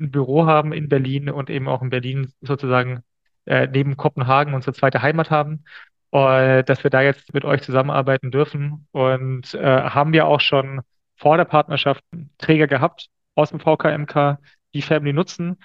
ein 0.00 0.10
Büro 0.12 0.46
haben 0.46 0.72
in 0.72 0.88
Berlin 0.88 1.28
und 1.28 1.50
eben 1.50 1.68
auch 1.68 1.82
in 1.82 1.90
Berlin 1.90 2.32
sozusagen 2.40 3.02
äh, 3.48 3.66
neben 3.66 3.96
Kopenhagen 3.96 4.54
unsere 4.54 4.74
zweite 4.74 5.02
Heimat 5.02 5.30
haben. 5.30 5.64
Und 6.10 6.64
dass 6.66 6.84
wir 6.84 6.90
da 6.90 7.02
jetzt 7.02 7.34
mit 7.34 7.44
euch 7.44 7.62
zusammenarbeiten 7.62 8.30
dürfen. 8.30 8.86
Und 8.92 9.52
äh, 9.54 9.82
haben 9.82 10.12
wir 10.12 10.26
auch 10.26 10.40
schon 10.40 10.80
vor 11.16 11.36
der 11.36 11.44
Partnerschaft 11.44 12.02
Träger 12.38 12.66
gehabt 12.66 13.08
aus 13.34 13.50
dem 13.50 13.60
VKMK, 13.60 14.38
die 14.72 14.82
Family 14.82 15.12
nutzen 15.12 15.58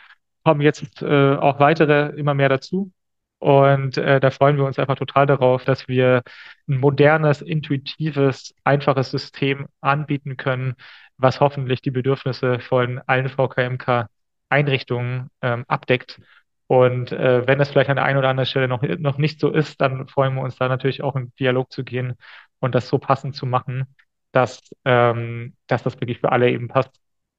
kommen 0.43 0.61
jetzt 0.61 1.01
äh, 1.01 1.35
auch 1.35 1.59
weitere 1.59 2.09
immer 2.17 2.33
mehr 2.33 2.49
dazu. 2.49 2.91
Und 3.39 3.97
äh, 3.97 4.19
da 4.19 4.31
freuen 4.31 4.57
wir 4.57 4.65
uns 4.65 4.79
einfach 4.79 4.95
total 4.95 5.25
darauf, 5.25 5.65
dass 5.65 5.87
wir 5.87 6.23
ein 6.67 6.77
modernes, 6.77 7.41
intuitives, 7.41 8.53
einfaches 8.63 9.11
System 9.11 9.67
anbieten 9.81 10.37
können, 10.37 10.75
was 11.17 11.39
hoffentlich 11.39 11.81
die 11.81 11.91
Bedürfnisse 11.91 12.59
von 12.59 13.01
allen 13.05 13.29
VKMK-Einrichtungen 13.29 15.29
ähm, 15.41 15.65
abdeckt. 15.67 16.21
Und 16.67 17.11
äh, 17.11 17.45
wenn 17.45 17.59
es 17.59 17.69
vielleicht 17.69 17.89
an 17.89 17.97
der 17.97 18.05
einen 18.05 18.17
oder 18.17 18.29
anderen 18.29 18.47
Stelle 18.47 18.67
noch, 18.67 18.81
noch 18.81 19.17
nicht 19.17 19.39
so 19.39 19.49
ist, 19.49 19.81
dann 19.81 20.07
freuen 20.07 20.35
wir 20.35 20.41
uns 20.41 20.55
da 20.55 20.67
natürlich 20.67 21.03
auch 21.03 21.15
in 21.15 21.31
Dialog 21.39 21.71
zu 21.71 21.83
gehen 21.83 22.13
und 22.59 22.73
das 22.73 22.87
so 22.87 22.97
passend 22.97 23.35
zu 23.35 23.45
machen, 23.45 23.85
dass, 24.31 24.61
ähm, 24.85 25.55
dass 25.67 25.83
das 25.83 25.99
wirklich 25.99 26.19
für 26.19 26.31
alle 26.31 26.49
eben 26.49 26.67
passt. 26.67 26.91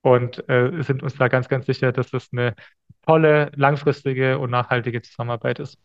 Und 0.03 0.47
äh, 0.51 0.83
sind 0.83 1.03
uns 1.03 1.17
da 1.17 1.29
ganz, 1.29 1.49
ganz 1.49 1.65
sicher, 1.65 1.91
dass 1.91 2.11
das 2.11 2.29
eine 2.33 2.55
tolle, 3.07 3.51
langfristige 3.57 4.39
und 4.39 4.51
nachhaltige 4.51 5.01
Zusammenarbeit 5.01 5.59
ist. 5.61 5.79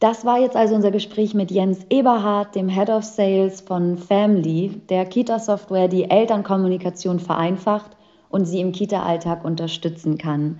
Das 0.00 0.24
war 0.24 0.40
jetzt 0.40 0.56
also 0.56 0.74
unser 0.74 0.90
Gespräch 0.90 1.32
mit 1.32 1.52
Jens 1.52 1.86
Eberhardt, 1.88 2.56
dem 2.56 2.68
Head 2.68 2.90
of 2.90 3.04
Sales 3.04 3.60
von 3.60 3.98
Family, 3.98 4.80
der 4.88 5.06
Kita-Software, 5.06 5.86
die 5.86 6.10
Elternkommunikation 6.10 7.20
vereinfacht 7.20 7.96
und 8.28 8.46
sie 8.46 8.60
im 8.60 8.72
Kita-Alltag 8.72 9.44
unterstützen 9.44 10.18
kann. 10.18 10.58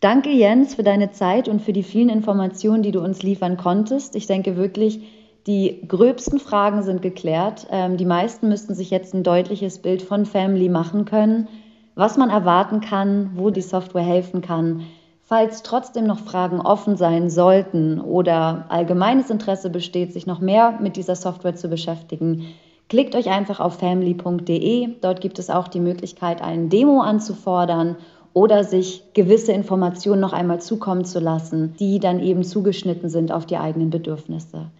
Danke, 0.00 0.30
Jens, 0.30 0.76
für 0.76 0.84
deine 0.84 1.10
Zeit 1.10 1.48
und 1.48 1.60
für 1.60 1.72
die 1.72 1.82
vielen 1.82 2.08
Informationen, 2.08 2.84
die 2.84 2.92
du 2.92 3.00
uns 3.00 3.24
liefern 3.24 3.56
konntest. 3.56 4.14
Ich 4.14 4.28
denke 4.28 4.56
wirklich, 4.56 5.00
die 5.48 5.88
gröbsten 5.88 6.38
Fragen 6.38 6.82
sind 6.82 7.02
geklärt. 7.02 7.66
Ähm, 7.70 7.96
die 7.96 8.04
meisten 8.04 8.48
müssten 8.48 8.74
sich 8.74 8.90
jetzt 8.90 9.12
ein 9.12 9.24
deutliches 9.24 9.80
Bild 9.80 10.02
von 10.02 10.24
Family 10.24 10.68
machen 10.68 11.04
können, 11.04 11.48
was 11.96 12.16
man 12.16 12.30
erwarten 12.30 12.80
kann, 12.80 13.32
wo 13.34 13.50
die 13.50 13.60
Software 13.60 14.04
helfen 14.04 14.40
kann. 14.40 14.84
Falls 15.24 15.64
trotzdem 15.64 16.06
noch 16.06 16.20
Fragen 16.20 16.60
offen 16.60 16.96
sein 16.96 17.28
sollten 17.28 18.00
oder 18.00 18.66
allgemeines 18.68 19.30
Interesse 19.30 19.68
besteht, 19.68 20.12
sich 20.12 20.26
noch 20.26 20.38
mehr 20.38 20.78
mit 20.80 20.96
dieser 20.96 21.16
Software 21.16 21.56
zu 21.56 21.68
beschäftigen, 21.68 22.46
klickt 22.88 23.16
euch 23.16 23.28
einfach 23.28 23.58
auf 23.58 23.78
family.de. 23.78 24.94
Dort 25.00 25.20
gibt 25.20 25.40
es 25.40 25.50
auch 25.50 25.66
die 25.66 25.80
Möglichkeit, 25.80 26.40
einen 26.40 26.68
Demo 26.68 27.00
anzufordern 27.00 27.96
oder 28.38 28.62
sich 28.62 29.02
gewisse 29.14 29.50
Informationen 29.50 30.20
noch 30.20 30.32
einmal 30.32 30.60
zukommen 30.60 31.04
zu 31.04 31.18
lassen, 31.18 31.74
die 31.80 31.98
dann 31.98 32.20
eben 32.20 32.44
zugeschnitten 32.44 33.08
sind 33.08 33.32
auf 33.32 33.46
die 33.46 33.56
eigenen 33.56 33.90
Bedürfnisse. 33.90 34.70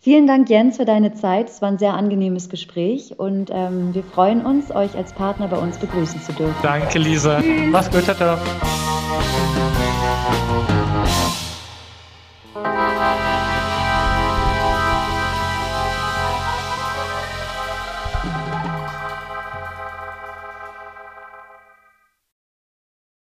Vielen 0.00 0.26
Dank, 0.26 0.50
Jens, 0.50 0.76
für 0.76 0.84
deine 0.84 1.14
Zeit. 1.14 1.48
Es 1.48 1.62
war 1.62 1.70
ein 1.70 1.78
sehr 1.78 1.94
angenehmes 1.94 2.50
Gespräch 2.50 3.18
und 3.18 3.48
ähm, 3.50 3.94
wir 3.94 4.02
freuen 4.02 4.44
uns, 4.44 4.70
euch 4.70 4.94
als 4.94 5.14
Partner 5.14 5.48
bei 5.48 5.56
uns 5.56 5.78
begrüßen 5.78 6.20
zu 6.20 6.34
dürfen. 6.34 6.54
Danke, 6.62 6.98
Lisa. 6.98 7.40
Tschüss. 7.40 7.70
Mach's 7.70 7.90
gut, 7.90 8.04
ciao. 8.04 8.36
ciao. 12.54 12.76